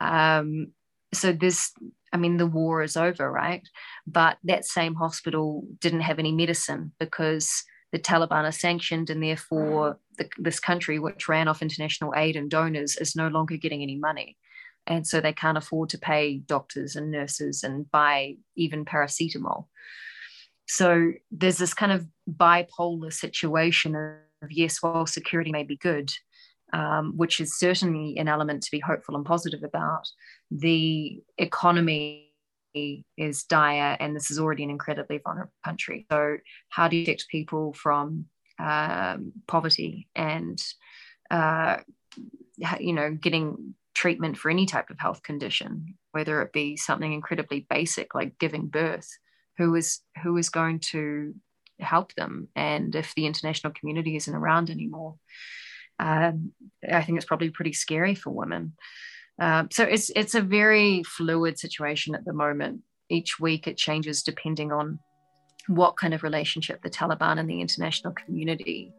Um, 0.00 0.68
so 1.12 1.32
this, 1.32 1.72
I 2.12 2.16
mean, 2.16 2.36
the 2.36 2.46
war 2.46 2.82
is 2.82 2.96
over, 2.96 3.30
right? 3.30 3.62
But 4.06 4.38
that 4.44 4.64
same 4.64 4.94
hospital 4.94 5.64
didn't 5.80 6.02
have 6.02 6.18
any 6.18 6.32
medicine 6.32 6.92
because 6.98 7.64
the 7.92 7.98
Taliban 7.98 8.44
are 8.44 8.52
sanctioned, 8.52 9.10
and 9.10 9.22
therefore 9.22 9.98
the, 10.16 10.28
this 10.38 10.60
country, 10.60 10.98
which 10.98 11.28
ran 11.28 11.48
off 11.48 11.62
international 11.62 12.14
aid 12.16 12.36
and 12.36 12.48
donors, 12.50 12.96
is 12.96 13.16
no 13.16 13.28
longer 13.28 13.56
getting 13.56 13.82
any 13.82 13.96
money. 13.96 14.36
And 14.86 15.06
so 15.06 15.20
they 15.20 15.32
can't 15.32 15.58
afford 15.58 15.88
to 15.90 15.98
pay 15.98 16.38
doctors 16.38 16.96
and 16.96 17.10
nurses 17.10 17.62
and 17.64 17.90
buy 17.90 18.36
even 18.56 18.84
paracetamol. 18.84 19.66
So 20.72 21.10
there's 21.32 21.58
this 21.58 21.74
kind 21.74 21.90
of 21.90 22.06
bipolar 22.32 23.12
situation 23.12 23.96
of 23.96 24.52
yes, 24.52 24.80
while 24.80 25.04
security 25.04 25.50
may 25.50 25.64
be 25.64 25.76
good, 25.76 26.12
um, 26.72 27.14
which 27.16 27.40
is 27.40 27.58
certainly 27.58 28.16
an 28.18 28.28
element 28.28 28.62
to 28.62 28.70
be 28.70 28.78
hopeful 28.78 29.16
and 29.16 29.24
positive 29.24 29.64
about, 29.64 30.06
the 30.52 31.24
economy 31.38 32.28
is 32.72 33.42
dire 33.42 33.96
and 33.98 34.14
this 34.14 34.30
is 34.30 34.38
already 34.38 34.62
an 34.62 34.70
incredibly 34.70 35.18
vulnerable 35.18 35.50
country. 35.64 36.06
So, 36.08 36.36
how 36.68 36.86
do 36.86 36.96
you 36.96 37.04
protect 37.04 37.26
people 37.30 37.72
from 37.72 38.26
um, 38.60 39.32
poverty 39.48 40.08
and, 40.14 40.62
uh, 41.32 41.78
you 42.78 42.92
know, 42.92 43.10
getting 43.10 43.74
treatment 43.92 44.38
for 44.38 44.52
any 44.52 44.66
type 44.66 44.88
of 44.90 45.00
health 45.00 45.24
condition, 45.24 45.96
whether 46.12 46.40
it 46.42 46.52
be 46.52 46.76
something 46.76 47.12
incredibly 47.12 47.66
basic 47.68 48.14
like 48.14 48.38
giving 48.38 48.68
birth? 48.68 49.08
Who 49.60 49.74
is 49.74 50.00
who 50.22 50.38
is 50.38 50.48
going 50.48 50.80
to 50.92 51.34
help 51.78 52.14
them? 52.14 52.48
And 52.56 52.94
if 52.94 53.14
the 53.14 53.26
international 53.26 53.74
community 53.74 54.16
isn't 54.16 54.34
around 54.34 54.70
anymore, 54.70 55.16
um, 55.98 56.52
I 56.90 57.02
think 57.02 57.18
it's 57.18 57.26
probably 57.26 57.50
pretty 57.50 57.74
scary 57.74 58.14
for 58.14 58.30
women. 58.30 58.72
Um, 59.38 59.68
so 59.70 59.84
it's 59.84 60.10
it's 60.16 60.34
a 60.34 60.40
very 60.40 61.02
fluid 61.02 61.58
situation 61.58 62.14
at 62.14 62.24
the 62.24 62.32
moment. 62.32 62.80
Each 63.10 63.38
week 63.38 63.66
it 63.66 63.76
changes 63.76 64.22
depending 64.22 64.72
on 64.72 64.98
what 65.66 65.98
kind 65.98 66.14
of 66.14 66.22
relationship 66.22 66.82
the 66.82 66.88
Taliban 66.88 67.38
and 67.38 67.48
the 67.48 67.60
international 67.60 68.14
community 68.14 68.94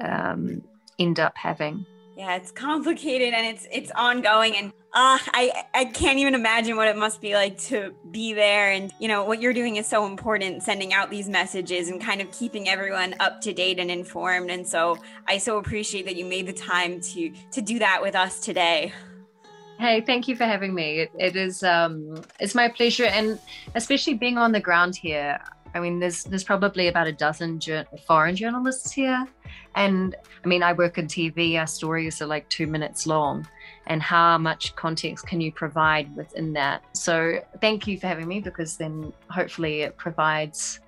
um, 0.00 0.62
end 0.98 1.20
up 1.20 1.34
having. 1.36 1.84
Yeah, 2.18 2.34
it's 2.34 2.50
complicated 2.50 3.32
and 3.32 3.46
it's 3.46 3.68
it's 3.70 3.92
ongoing, 3.92 4.56
and 4.56 4.72
uh, 4.92 5.20
I 5.32 5.62
I 5.72 5.84
can't 5.84 6.18
even 6.18 6.34
imagine 6.34 6.74
what 6.74 6.88
it 6.88 6.96
must 6.96 7.20
be 7.20 7.34
like 7.34 7.56
to 7.66 7.94
be 8.10 8.32
there. 8.32 8.72
And 8.72 8.92
you 8.98 9.06
know 9.06 9.22
what 9.22 9.40
you're 9.40 9.52
doing 9.52 9.76
is 9.76 9.86
so 9.86 10.04
important, 10.04 10.64
sending 10.64 10.92
out 10.92 11.10
these 11.10 11.28
messages 11.28 11.90
and 11.90 12.00
kind 12.00 12.20
of 12.20 12.28
keeping 12.32 12.68
everyone 12.68 13.14
up 13.20 13.40
to 13.42 13.52
date 13.52 13.78
and 13.78 13.88
informed. 13.88 14.50
And 14.50 14.66
so 14.66 14.98
I 15.28 15.38
so 15.38 15.58
appreciate 15.58 16.06
that 16.06 16.16
you 16.16 16.24
made 16.24 16.48
the 16.48 16.52
time 16.52 17.00
to 17.02 17.30
to 17.52 17.62
do 17.62 17.78
that 17.78 18.02
with 18.02 18.16
us 18.16 18.40
today. 18.40 18.92
Hey, 19.78 20.00
thank 20.00 20.26
you 20.26 20.34
for 20.34 20.42
having 20.44 20.74
me. 20.74 21.02
it, 21.02 21.12
it 21.20 21.36
is 21.36 21.62
um, 21.62 22.20
it's 22.40 22.56
my 22.56 22.66
pleasure, 22.66 23.04
and 23.04 23.38
especially 23.76 24.14
being 24.14 24.38
on 24.38 24.50
the 24.50 24.58
ground 24.58 24.96
here. 24.96 25.38
I 25.72 25.78
mean, 25.78 26.00
there's 26.00 26.24
there's 26.24 26.42
probably 26.42 26.88
about 26.88 27.06
a 27.06 27.12
dozen 27.12 27.60
jur- 27.60 27.86
foreign 28.08 28.34
journalists 28.34 28.90
here, 28.90 29.24
and 29.78 30.16
I 30.44 30.48
mean, 30.48 30.62
I 30.62 30.72
work 30.72 30.98
in 30.98 31.06
TV. 31.06 31.56
Our 31.56 31.66
stories 31.66 32.20
are 32.20 32.26
like 32.26 32.48
two 32.48 32.66
minutes 32.66 33.06
long, 33.06 33.46
and 33.86 34.02
how 34.02 34.36
much 34.36 34.74
context 34.74 35.26
can 35.26 35.40
you 35.40 35.52
provide 35.52 36.14
within 36.16 36.52
that? 36.54 36.84
So, 36.96 37.40
thank 37.60 37.86
you 37.86 37.98
for 37.98 38.08
having 38.08 38.26
me 38.26 38.40
because 38.40 38.76
then 38.76 39.12
hopefully 39.30 39.82
it 39.82 39.96
provides 39.96 40.80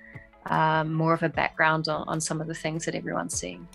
um, 0.46 0.92
more 0.92 1.14
of 1.14 1.22
a 1.22 1.28
background 1.28 1.88
on, 1.88 2.04
on 2.08 2.20
some 2.20 2.40
of 2.40 2.48
the 2.48 2.54
things 2.54 2.84
that 2.84 2.96
everyone's 2.96 3.38
seeing. 3.38 3.66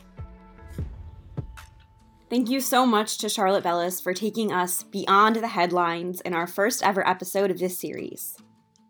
Thank 2.29 2.49
you 2.49 2.59
so 2.59 2.85
much 2.85 3.17
to 3.19 3.29
Charlotte 3.29 3.63
Bellis 3.63 4.01
for 4.01 4.13
taking 4.13 4.51
us 4.51 4.83
beyond 4.83 5.37
the 5.37 5.47
headlines 5.47 6.19
in 6.21 6.33
our 6.33 6.47
first 6.47 6.83
ever 6.83 7.07
episode 7.07 7.51
of 7.51 7.59
this 7.59 7.79
series. 7.79 8.35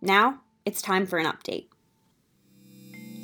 Now, 0.02 0.42
it's 0.66 0.82
time 0.82 1.06
for 1.06 1.20
an 1.20 1.28
update. 1.28 1.68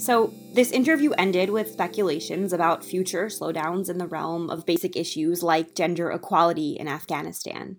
So, 0.02 0.34
this 0.56 0.72
interview 0.72 1.12
ended 1.12 1.52
with 1.52 1.72
speculations 1.72 2.54
about 2.54 2.84
future 2.84 3.28
slowdowns 3.28 3.88
in 3.88 4.00
the 4.00 4.08
realm 4.08 4.50
of 4.50 4.66
basic 4.66 4.96
issues 4.96 5.44
like 5.44 5.76
gender 5.76 6.10
equality 6.10 6.72
in 6.72 6.88
Afghanistan. 6.88 7.78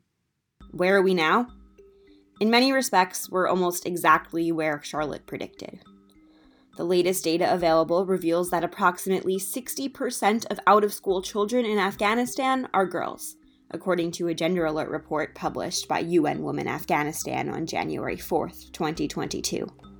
Where 0.70 0.98
are 0.98 1.02
we 1.02 1.14
now? 1.14 1.48
In 2.40 2.48
many 2.48 2.70
respects, 2.70 3.28
we're 3.28 3.48
almost 3.48 3.86
exactly 3.86 4.52
where 4.52 4.80
Charlotte 4.84 5.26
predicted. 5.26 5.80
The 6.76 6.84
latest 6.84 7.24
data 7.24 7.52
available 7.52 8.06
reveals 8.06 8.50
that 8.50 8.62
approximately 8.62 9.36
60% 9.36 10.46
of 10.48 10.60
out 10.68 10.84
of 10.84 10.94
school 10.94 11.22
children 11.22 11.66
in 11.66 11.76
Afghanistan 11.76 12.68
are 12.72 12.86
girls, 12.86 13.34
according 13.72 14.12
to 14.12 14.28
a 14.28 14.34
Gender 14.34 14.64
Alert 14.66 14.90
report 14.90 15.34
published 15.34 15.88
by 15.88 15.98
UN 15.98 16.44
Women 16.44 16.68
Afghanistan 16.68 17.48
on 17.48 17.66
January 17.66 18.16
4, 18.16 18.48
2022. 18.70 19.91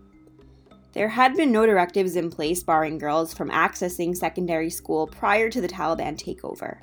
There 0.93 1.09
had 1.09 1.37
been 1.37 1.51
no 1.51 1.65
directives 1.65 2.17
in 2.17 2.31
place 2.31 2.63
barring 2.63 2.99
girls 2.99 3.33
from 3.33 3.49
accessing 3.51 4.15
secondary 4.15 4.69
school 4.69 5.07
prior 5.07 5.49
to 5.49 5.61
the 5.61 5.69
Taliban 5.69 6.17
takeover, 6.17 6.79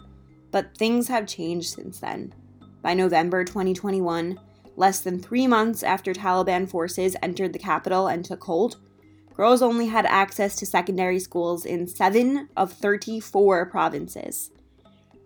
but 0.50 0.76
things 0.76 1.08
have 1.10 1.28
changed 1.28 1.76
since 1.76 2.00
then. 2.00 2.34
By 2.82 2.95
November 2.95 3.43
2021, 3.43 4.39
less 4.76 5.02
than 5.02 5.19
three 5.19 5.45
months 5.45 5.84
after 5.84 6.13
Taliban 6.13 6.67
forces 6.67 7.15
entered 7.22 7.54
the 7.54 7.60
capital 7.60 8.08
and 8.08 8.26
took 8.26 8.43
hold, 8.43 8.78
girls 9.36 9.62
only 9.62 9.86
had 9.86 10.08
access 10.08 10.56
to 10.56 10.65
secondary 10.65 11.19
schools 11.19 11.63
in 11.63 11.86
7 11.86 12.50
of 12.58 12.74
34 12.74 13.67
provinces. 13.67 14.50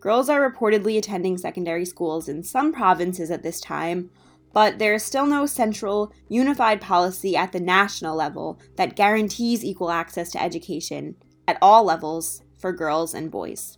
Girls 0.02 0.28
are 0.28 0.52
reportedly 0.52 0.98
attending 0.98 1.38
secondary 1.38 1.86
schools 1.86 2.28
in 2.28 2.44
some 2.44 2.74
provinces 2.74 3.32
at 3.32 3.44
this 3.44 3.62
time, 3.62 4.10
but 4.54 4.80
there 4.80 4.94
is 4.94 5.04
still 5.04 5.26
no 5.26 5.46
central, 5.46 6.14
unified 6.30 6.80
policy 6.80 7.36
at 7.36 7.52
the 7.52 7.60
national 7.60 8.16
level 8.16 8.60
that 8.76 8.96
guarantees 8.96 9.66
equal 9.66 9.92
access 9.92 10.32
to 10.32 10.42
education 10.42 11.16
at 11.48 11.58
all 11.62 11.84
levels 11.84 12.44
for 12.58 12.72
girls 12.72 13.14
and 13.14 13.32
boys. 13.32 13.78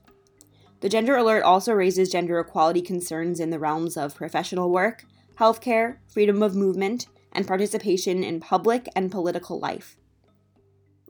The 0.82 0.90
Gender 0.90 1.16
Alert 1.16 1.44
also 1.44 1.74
raises 1.74 2.12
gender 2.12 2.40
equality 2.40 2.82
concerns 2.82 3.40
in 3.40 3.50
the 3.50 3.58
realms 3.58 3.98
of 3.98 4.14
professional 4.14 4.70
work, 4.70 5.06
healthcare, 5.40 5.98
freedom 6.08 6.44
of 6.44 6.56
movement, 6.56 7.08
and 7.32 7.48
participation 7.48 8.24
in 8.24 8.40
public 8.40 8.88
and 8.96 9.12
political 9.12 9.60
life. 9.60 9.98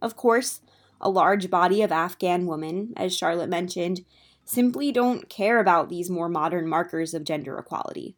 Of 0.01 0.15
course, 0.15 0.61
a 1.01 1.09
large 1.09 1.49
body 1.49 1.81
of 1.81 1.91
Afghan 1.91 2.45
women, 2.45 2.93
as 2.95 3.15
Charlotte 3.15 3.49
mentioned, 3.49 4.05
simply 4.45 4.91
don't 4.91 5.27
care 5.27 5.59
about 5.59 5.89
these 5.89 6.09
more 6.09 6.29
modern 6.29 6.67
markers 6.67 7.13
of 7.13 7.23
gender 7.23 7.57
equality. 7.57 8.15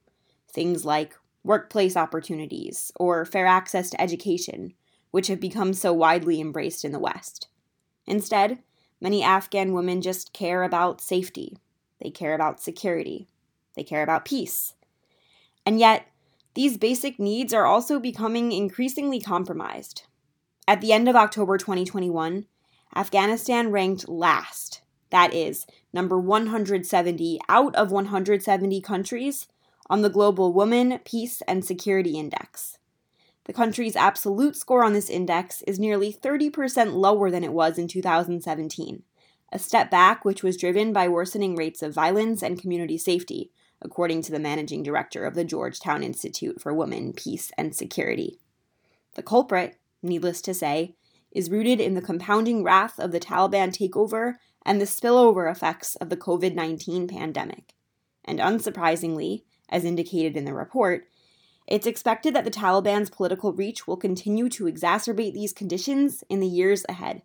Things 0.52 0.86
like 0.86 1.16
workplace 1.48 1.98
opportunities 1.98 2.92
or 2.98 3.26
fair 3.26 3.48
access 3.48 3.90
to 3.90 4.02
education, 4.02 4.74
which 5.12 5.28
have 5.28 5.40
become 5.40 5.74
so 5.74 5.94
widely 5.94 6.40
embraced 6.40 6.86
in 6.86 6.92
the 6.92 7.00
West. 7.00 7.48
Instead, 8.06 8.60
many 9.02 9.24
Afghan 9.24 9.74
women 9.74 10.02
just 10.02 10.34
care 10.34 10.64
about 10.64 11.02
safety, 11.02 11.58
they 12.02 12.10
care 12.10 12.36
about 12.36 12.62
security, 12.62 13.28
they 13.76 13.84
care 13.84 14.04
about 14.04 14.26
peace. 14.26 14.74
And 15.66 15.80
yet, 15.80 16.08
these 16.54 16.78
basic 16.78 17.20
needs 17.20 17.54
are 17.54 17.66
also 17.66 18.00
becoming 18.00 18.52
increasingly 18.52 19.20
compromised. 19.20 20.04
At 20.68 20.82
the 20.82 20.92
end 20.92 21.08
of 21.08 21.16
October 21.16 21.58
2021, 21.58 22.46
Afghanistan 22.96 23.72
ranked 23.72 24.10
last, 24.10 24.82
that 25.12 25.34
is, 25.34 25.66
number 25.94 26.18
170 26.18 27.40
out 27.48 27.76
of 27.76 27.92
170 27.92 28.82
countries, 28.82 29.48
on 29.90 30.02
the 30.02 30.10
Global 30.10 30.54
Women, 30.54 31.00
Peace, 31.06 31.42
and 31.48 31.64
Security 31.64 32.18
Index. 32.18 32.78
The 33.46 33.54
country's 33.54 33.96
absolute 33.96 34.58
score 34.58 34.84
on 34.84 34.94
this 34.94 35.10
index 35.10 35.62
is 35.62 35.80
nearly 35.80 36.12
30% 36.12 36.94
lower 36.94 37.32
than 37.32 37.46
it 37.46 37.54
was 37.54 37.78
in 37.78 37.88
2017, 37.88 39.04
a 39.54 39.60
step 39.60 39.90
back 39.90 40.26
which 40.26 40.44
was 40.44 40.58
driven 40.58 40.92
by 40.92 41.08
worsening 41.08 41.56
rates 41.56 41.82
of 41.82 41.94
violence 41.94 42.44
and 42.44 42.60
community 42.60 42.98
safety, 42.98 43.52
according 43.82 44.22
to 44.24 44.32
the 44.32 44.40
managing 44.40 44.84
director 44.84 45.26
of 45.26 45.34
the 45.34 45.46
Georgetown 45.46 46.04
Institute 46.04 46.60
for 46.60 46.74
Women, 46.74 47.14
Peace, 47.14 47.52
and 47.58 47.74
Security. 47.74 48.38
The 49.16 49.24
culprit, 49.24 49.78
needless 50.04 50.42
to 50.42 50.54
say, 50.54 50.96
is 51.32 51.50
rooted 51.50 51.80
in 51.80 51.94
the 51.94 52.02
compounding 52.02 52.64
wrath 52.64 53.00
of 53.00 53.12
the 53.12 53.20
Taliban 53.20 53.70
takeover 53.70 54.36
and 54.66 54.82
the 54.82 54.86
spillover 54.86 55.50
effects 55.50 55.96
of 55.96 56.10
the 56.10 56.18
COVID 56.18 56.54
19 56.54 57.08
pandemic. 57.08 57.74
And 58.26 58.40
unsurprisingly, 58.40 59.44
as 59.70 59.84
indicated 59.86 60.38
in 60.38 60.46
the 60.46 60.54
report, 60.54 61.08
it's 61.68 61.88
expected 61.88 62.34
that 62.34 62.46
the 62.46 62.52
Taliban's 62.52 63.10
political 63.10 63.52
reach 63.52 63.88
will 63.88 63.98
continue 63.98 64.48
to 64.50 64.66
exacerbate 64.66 65.34
these 65.34 65.54
conditions 65.54 66.24
in 66.30 66.40
the 66.40 66.48
years 66.48 66.86
ahead. 66.88 67.22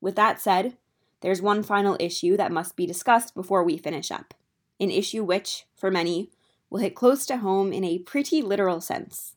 With 0.00 0.16
that 0.16 0.40
said, 0.40 0.76
there's 1.22 1.40
one 1.40 1.62
final 1.62 1.96
issue 1.98 2.36
that 2.36 2.52
must 2.52 2.76
be 2.76 2.86
discussed 2.86 3.34
before 3.34 3.64
we 3.64 3.78
finish 3.78 4.10
up 4.10 4.34
an 4.80 4.90
issue 4.90 5.22
which, 5.24 5.66
for 5.76 5.90
many, 5.90 6.30
will 6.68 6.80
hit 6.80 6.94
close 6.94 7.26
to 7.26 7.38
home 7.38 7.72
in 7.72 7.84
a 7.84 7.98
pretty 8.00 8.42
literal 8.42 8.80
sense. 8.80 9.34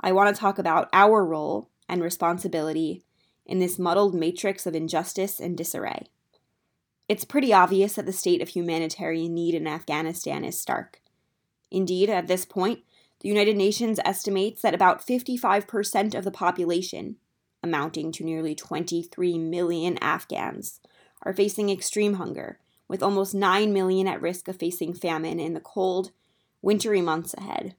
I 0.00 0.12
want 0.12 0.34
to 0.34 0.38
talk 0.38 0.58
about 0.58 0.88
our 0.92 1.24
role 1.24 1.70
and 1.88 2.02
responsibility 2.02 3.02
in 3.46 3.58
this 3.58 3.78
muddled 3.78 4.14
matrix 4.14 4.66
of 4.66 4.74
injustice 4.74 5.40
and 5.40 5.56
disarray. 5.56 6.06
It's 7.08 7.24
pretty 7.24 7.52
obvious 7.52 7.94
that 7.94 8.04
the 8.04 8.12
state 8.12 8.42
of 8.42 8.50
humanitarian 8.50 9.34
need 9.34 9.54
in 9.54 9.66
Afghanistan 9.66 10.44
is 10.44 10.60
stark. 10.60 11.00
Indeed, 11.70 12.10
at 12.10 12.26
this 12.26 12.44
point, 12.44 12.80
the 13.20 13.28
United 13.28 13.56
Nations 13.56 13.98
estimates 14.04 14.62
that 14.62 14.74
about 14.74 15.06
55% 15.06 16.14
of 16.14 16.24
the 16.24 16.30
population, 16.30 17.16
amounting 17.62 18.12
to 18.12 18.24
nearly 18.24 18.54
23 18.54 19.38
million 19.38 19.98
Afghans, 19.98 20.80
are 21.22 21.32
facing 21.32 21.68
extreme 21.68 22.14
hunger 22.14 22.58
with 22.86 23.02
almost 23.02 23.34
9 23.34 23.72
million 23.72 24.06
at 24.06 24.22
risk 24.22 24.48
of 24.48 24.56
facing 24.56 24.94
famine 24.94 25.40
in 25.40 25.54
the 25.54 25.60
cold, 25.60 26.12
wintry 26.62 27.02
months 27.02 27.34
ahead. 27.34 27.74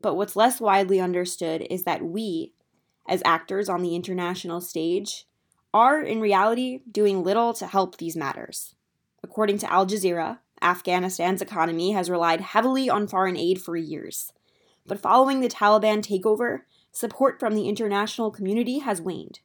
But 0.00 0.14
what's 0.14 0.36
less 0.36 0.60
widely 0.60 1.00
understood 1.00 1.66
is 1.68 1.84
that 1.84 2.02
we, 2.02 2.52
as 3.08 3.22
actors 3.24 3.68
on 3.68 3.82
the 3.82 3.94
international 3.94 4.60
stage, 4.60 5.26
are 5.74 6.00
in 6.00 6.20
reality 6.20 6.80
doing 6.90 7.22
little 7.22 7.52
to 7.54 7.66
help 7.66 7.96
these 7.96 8.16
matters. 8.16 8.74
According 9.22 9.58
to 9.58 9.72
Al 9.72 9.86
Jazeera, 9.86 10.38
Afghanistan's 10.60 11.42
economy 11.42 11.92
has 11.92 12.10
relied 12.10 12.40
heavily 12.40 12.88
on 12.88 13.06
foreign 13.06 13.36
aid 13.36 13.60
for 13.60 13.76
years. 13.76 14.32
But 14.86 15.00
following 15.00 15.40
the 15.40 15.48
Taliban 15.48 16.02
takeover, 16.02 16.62
support 16.92 17.38
from 17.38 17.54
the 17.54 17.68
international 17.68 18.30
community 18.30 18.78
has 18.78 19.00
waned. 19.00 19.40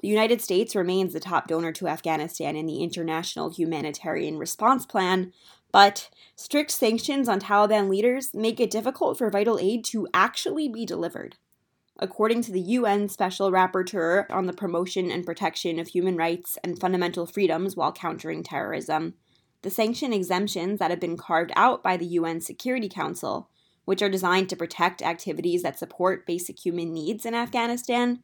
The 0.00 0.08
United 0.08 0.40
States 0.40 0.74
remains 0.74 1.12
the 1.12 1.20
top 1.20 1.46
donor 1.46 1.72
to 1.72 1.86
Afghanistan 1.86 2.56
in 2.56 2.66
the 2.66 2.82
International 2.82 3.50
Humanitarian 3.50 4.38
Response 4.38 4.86
Plan, 4.86 5.32
but 5.72 6.08
strict 6.36 6.70
sanctions 6.70 7.28
on 7.28 7.40
Taliban 7.40 7.88
leaders 7.88 8.32
make 8.32 8.58
it 8.58 8.70
difficult 8.70 9.18
for 9.18 9.30
vital 9.30 9.58
aid 9.60 9.84
to 9.86 10.08
actually 10.14 10.68
be 10.68 10.86
delivered. 10.86 11.36
According 11.98 12.42
to 12.44 12.52
the 12.52 12.60
UN 12.60 13.10
Special 13.10 13.50
Rapporteur 13.50 14.24
on 14.30 14.46
the 14.46 14.54
promotion 14.54 15.10
and 15.10 15.26
protection 15.26 15.78
of 15.78 15.88
human 15.88 16.16
rights 16.16 16.56
and 16.64 16.80
fundamental 16.80 17.26
freedoms 17.26 17.76
while 17.76 17.92
countering 17.92 18.42
terrorism, 18.42 19.14
the 19.62 19.70
sanction 19.70 20.12
exemptions 20.12 20.78
that 20.78 20.90
have 20.90 21.00
been 21.00 21.16
carved 21.16 21.52
out 21.54 21.82
by 21.82 21.96
the 21.96 22.06
UN 22.06 22.40
Security 22.40 22.88
Council, 22.88 23.48
which 23.84 24.02
are 24.02 24.08
designed 24.08 24.48
to 24.48 24.56
protect 24.56 25.02
activities 25.02 25.62
that 25.62 25.78
support 25.78 26.26
basic 26.26 26.64
human 26.64 26.92
needs 26.92 27.26
in 27.26 27.34
Afghanistan, 27.34 28.22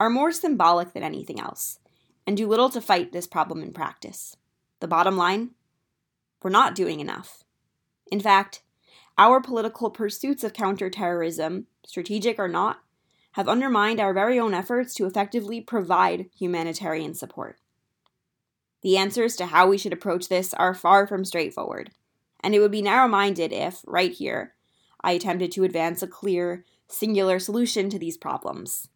are 0.00 0.10
more 0.10 0.32
symbolic 0.32 0.92
than 0.92 1.02
anything 1.02 1.38
else 1.38 1.78
and 2.26 2.36
do 2.36 2.48
little 2.48 2.70
to 2.70 2.80
fight 2.80 3.12
this 3.12 3.26
problem 3.26 3.62
in 3.62 3.72
practice. 3.72 4.36
The 4.80 4.88
bottom 4.88 5.16
line 5.16 5.50
we're 6.42 6.50
not 6.50 6.74
doing 6.74 7.00
enough. 7.00 7.44
In 8.10 8.20
fact, 8.20 8.62
our 9.16 9.40
political 9.40 9.90
pursuits 9.90 10.42
of 10.42 10.52
counterterrorism, 10.52 11.66
strategic 11.86 12.38
or 12.38 12.48
not, 12.48 12.80
have 13.32 13.48
undermined 13.48 14.00
our 14.00 14.12
very 14.12 14.38
own 14.38 14.52
efforts 14.52 14.94
to 14.94 15.06
effectively 15.06 15.60
provide 15.60 16.26
humanitarian 16.36 17.14
support. 17.14 17.58
The 18.82 18.96
answers 18.96 19.36
to 19.36 19.46
how 19.46 19.68
we 19.68 19.78
should 19.78 19.92
approach 19.92 20.28
this 20.28 20.52
are 20.54 20.74
far 20.74 21.06
from 21.06 21.24
straightforward, 21.24 21.90
and 22.40 22.54
it 22.54 22.60
would 22.60 22.72
be 22.72 22.82
narrow 22.82 23.08
minded 23.08 23.52
if, 23.52 23.82
right 23.86 24.12
here, 24.12 24.54
I 25.00 25.12
attempted 25.12 25.52
to 25.52 25.64
advance 25.64 26.02
a 26.02 26.06
clear, 26.06 26.64
singular 26.88 27.38
solution 27.38 27.90
to 27.90 27.98
these 27.98 28.16
problems. 28.16 28.88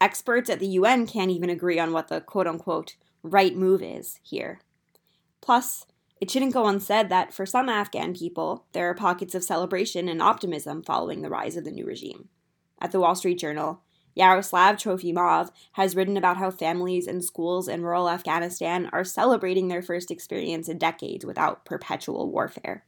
Experts 0.00 0.50
at 0.50 0.60
the 0.60 0.66
UN 0.66 1.06
can't 1.06 1.30
even 1.30 1.50
agree 1.50 1.78
on 1.78 1.92
what 1.92 2.08
the 2.08 2.20
quote 2.20 2.46
unquote 2.46 2.96
right 3.22 3.56
move 3.56 3.82
is 3.82 4.20
here. 4.22 4.60
Plus, 5.40 5.86
it 6.20 6.30
shouldn't 6.30 6.54
go 6.54 6.66
unsaid 6.66 7.08
that 7.08 7.34
for 7.34 7.46
some 7.46 7.68
Afghan 7.68 8.14
people, 8.14 8.66
there 8.72 8.88
are 8.88 8.94
pockets 8.94 9.34
of 9.34 9.44
celebration 9.44 10.08
and 10.08 10.22
optimism 10.22 10.82
following 10.82 11.22
the 11.22 11.30
rise 11.30 11.56
of 11.56 11.64
the 11.64 11.70
new 11.70 11.86
regime. 11.86 12.28
At 12.80 12.92
the 12.92 13.00
Wall 13.00 13.14
Street 13.14 13.38
Journal, 13.38 13.82
Yaroslav 14.14 14.76
Trofimov 14.76 15.50
has 15.72 15.96
written 15.96 16.16
about 16.16 16.36
how 16.36 16.50
families 16.50 17.06
and 17.06 17.24
schools 17.24 17.68
in 17.68 17.82
rural 17.82 18.08
Afghanistan 18.08 18.88
are 18.92 19.04
celebrating 19.04 19.68
their 19.68 19.82
first 19.82 20.10
experience 20.10 20.68
in 20.68 20.78
decades 20.78 21.24
without 21.24 21.64
perpetual 21.64 22.30
warfare. 22.30 22.84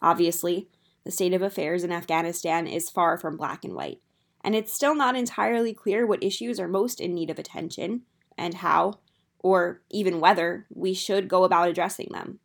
Obviously, 0.00 0.68
the 1.04 1.10
state 1.10 1.34
of 1.34 1.42
affairs 1.42 1.84
in 1.84 1.92
Afghanistan 1.92 2.66
is 2.66 2.90
far 2.90 3.18
from 3.18 3.36
black 3.36 3.64
and 3.64 3.74
white 3.74 4.00
and 4.44 4.54
it's 4.54 4.72
still 4.72 4.94
not 4.94 5.16
entirely 5.16 5.72
clear 5.72 6.06
what 6.06 6.22
issues 6.22 6.60
are 6.60 6.68
most 6.68 7.00
in 7.00 7.14
need 7.14 7.30
of 7.30 7.38
attention 7.38 8.02
and 8.36 8.54
how, 8.54 8.98
or 9.38 9.80
even 9.90 10.20
whether, 10.20 10.66
we 10.68 10.92
should 10.92 11.28
go 11.28 11.44
about 11.44 11.68
addressing 11.68 12.08
them. 12.12 12.40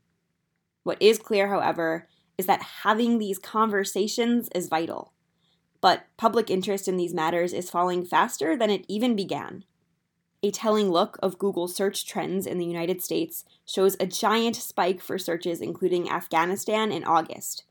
What 0.83 1.01
is 1.01 1.19
clear, 1.19 1.49
however, 1.49 2.07
is 2.37 2.45
that 2.45 2.61
having 2.83 3.17
these 3.17 3.37
conversations 3.37 4.47
is 4.55 4.69
vital. 4.69 5.11
But 5.81 6.05
public 6.17 6.49
interest 6.49 6.87
in 6.87 6.97
these 6.97 7.13
matters 7.13 7.53
is 7.53 7.69
falling 7.69 8.05
faster 8.05 8.55
than 8.55 8.69
it 8.69 8.85
even 8.87 9.15
began. 9.15 9.63
A 10.41 10.51
telling 10.51 10.89
look 10.89 11.17
of 11.21 11.37
Google 11.37 11.67
search 11.67 12.05
trends 12.05 12.45
in 12.45 12.57
the 12.57 12.65
United 12.65 13.01
States 13.01 13.43
shows 13.65 13.97
a 13.99 14.07
giant 14.07 14.55
spike 14.55 15.01
for 15.01 15.17
searches 15.17 15.59
including 15.59 16.09
Afghanistan 16.09 16.91
in 16.91 17.03
August, 17.03 17.63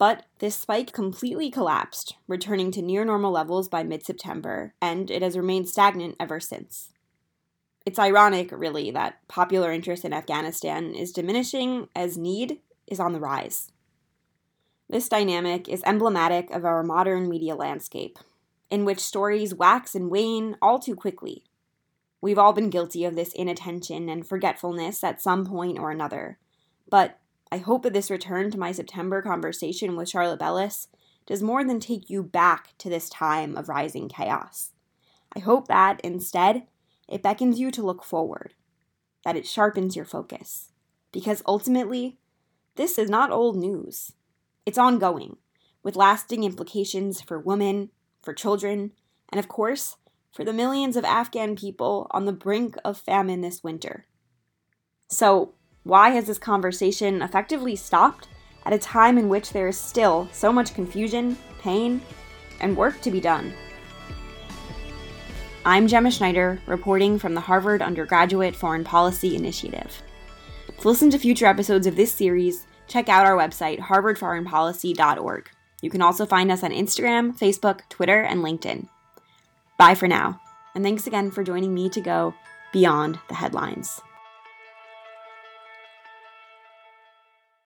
but 0.00 0.24
this 0.38 0.56
spike 0.56 0.92
completely 0.92 1.50
collapsed, 1.50 2.16
returning 2.26 2.70
to 2.72 2.82
near 2.82 3.04
normal 3.04 3.32
levels 3.32 3.68
by 3.68 3.82
mid 3.82 4.04
September, 4.04 4.74
and 4.80 5.10
it 5.10 5.20
has 5.20 5.36
remained 5.36 5.68
stagnant 5.68 6.16
ever 6.18 6.40
since. 6.40 6.90
It's 7.84 7.98
ironic, 7.98 8.50
really, 8.52 8.90
that 8.90 9.26
popular 9.28 9.72
interest 9.72 10.04
in 10.04 10.12
Afghanistan 10.12 10.94
is 10.94 11.12
diminishing 11.12 11.88
as 11.94 12.16
need 12.16 12.60
is 12.86 13.00
on 13.00 13.12
the 13.12 13.20
rise. 13.20 13.72
This 14.90 15.08
dynamic 15.08 15.68
is 15.68 15.84
emblematic 15.86 16.50
of 16.50 16.64
our 16.64 16.82
modern 16.82 17.28
media 17.28 17.54
landscape, 17.54 18.18
in 18.70 18.84
which 18.84 18.98
stories 18.98 19.54
wax 19.54 19.94
and 19.94 20.10
wane 20.10 20.56
all 20.60 20.80
too 20.80 20.96
quickly. 20.96 21.44
We've 22.20 22.40
all 22.40 22.52
been 22.52 22.70
guilty 22.70 23.04
of 23.04 23.14
this 23.14 23.32
inattention 23.34 24.08
and 24.08 24.26
forgetfulness 24.26 25.04
at 25.04 25.22
some 25.22 25.46
point 25.46 25.78
or 25.78 25.92
another, 25.92 26.38
but 26.90 27.20
I 27.52 27.58
hope 27.58 27.84
that 27.84 27.92
this 27.92 28.10
return 28.10 28.50
to 28.50 28.58
my 28.58 28.72
September 28.72 29.22
conversation 29.22 29.94
with 29.94 30.08
Charlotte 30.08 30.40
Bellis 30.40 30.88
does 31.24 31.40
more 31.40 31.62
than 31.62 31.78
take 31.78 32.10
you 32.10 32.24
back 32.24 32.76
to 32.78 32.88
this 32.88 33.08
time 33.08 33.56
of 33.56 33.68
rising 33.68 34.08
chaos. 34.08 34.72
I 35.36 35.38
hope 35.38 35.68
that, 35.68 36.00
instead, 36.00 36.66
it 37.08 37.22
beckons 37.22 37.60
you 37.60 37.70
to 37.70 37.86
look 37.86 38.02
forward, 38.02 38.54
that 39.24 39.36
it 39.36 39.46
sharpens 39.46 39.94
your 39.94 40.04
focus. 40.04 40.72
Because 41.12 41.44
ultimately, 41.46 42.18
this 42.74 42.98
is 42.98 43.08
not 43.08 43.30
old 43.30 43.56
news. 43.56 44.14
It's 44.70 44.78
ongoing, 44.78 45.36
with 45.82 45.96
lasting 45.96 46.44
implications 46.44 47.20
for 47.20 47.40
women, 47.40 47.90
for 48.22 48.32
children, 48.32 48.92
and 49.28 49.40
of 49.40 49.48
course, 49.48 49.96
for 50.30 50.44
the 50.44 50.52
millions 50.52 50.96
of 50.96 51.04
Afghan 51.04 51.56
people 51.56 52.06
on 52.12 52.24
the 52.24 52.32
brink 52.32 52.76
of 52.84 52.96
famine 52.96 53.40
this 53.40 53.64
winter. 53.64 54.06
So, 55.08 55.54
why 55.82 56.10
has 56.10 56.28
this 56.28 56.38
conversation 56.38 57.20
effectively 57.20 57.74
stopped 57.74 58.28
at 58.64 58.72
a 58.72 58.78
time 58.78 59.18
in 59.18 59.28
which 59.28 59.52
there 59.52 59.66
is 59.66 59.76
still 59.76 60.28
so 60.30 60.52
much 60.52 60.72
confusion, 60.72 61.36
pain, 61.58 62.00
and 62.60 62.76
work 62.76 63.00
to 63.00 63.10
be 63.10 63.20
done? 63.20 63.52
I'm 65.64 65.88
Gemma 65.88 66.12
Schneider, 66.12 66.60
reporting 66.66 67.18
from 67.18 67.34
the 67.34 67.40
Harvard 67.40 67.82
Undergraduate 67.82 68.54
Foreign 68.54 68.84
Policy 68.84 69.34
Initiative. 69.34 70.00
To 70.78 70.86
listen 70.86 71.10
to 71.10 71.18
future 71.18 71.46
episodes 71.46 71.88
of 71.88 71.96
this 71.96 72.14
series, 72.14 72.68
check 72.90 73.08
out 73.08 73.24
our 73.24 73.36
website, 73.36 73.78
harvardforeignpolicy.org. 73.78 75.50
You 75.80 75.90
can 75.90 76.02
also 76.02 76.26
find 76.26 76.50
us 76.50 76.62
on 76.62 76.72
Instagram, 76.72 77.38
Facebook, 77.38 77.80
Twitter, 77.88 78.20
and 78.20 78.40
LinkedIn. 78.40 78.88
Bye 79.78 79.94
for 79.94 80.08
now, 80.08 80.40
and 80.74 80.84
thanks 80.84 81.06
again 81.06 81.30
for 81.30 81.42
joining 81.42 81.72
me 81.72 81.88
to 81.88 82.00
go 82.00 82.34
beyond 82.72 83.18
the 83.28 83.34
headlines. 83.34 84.00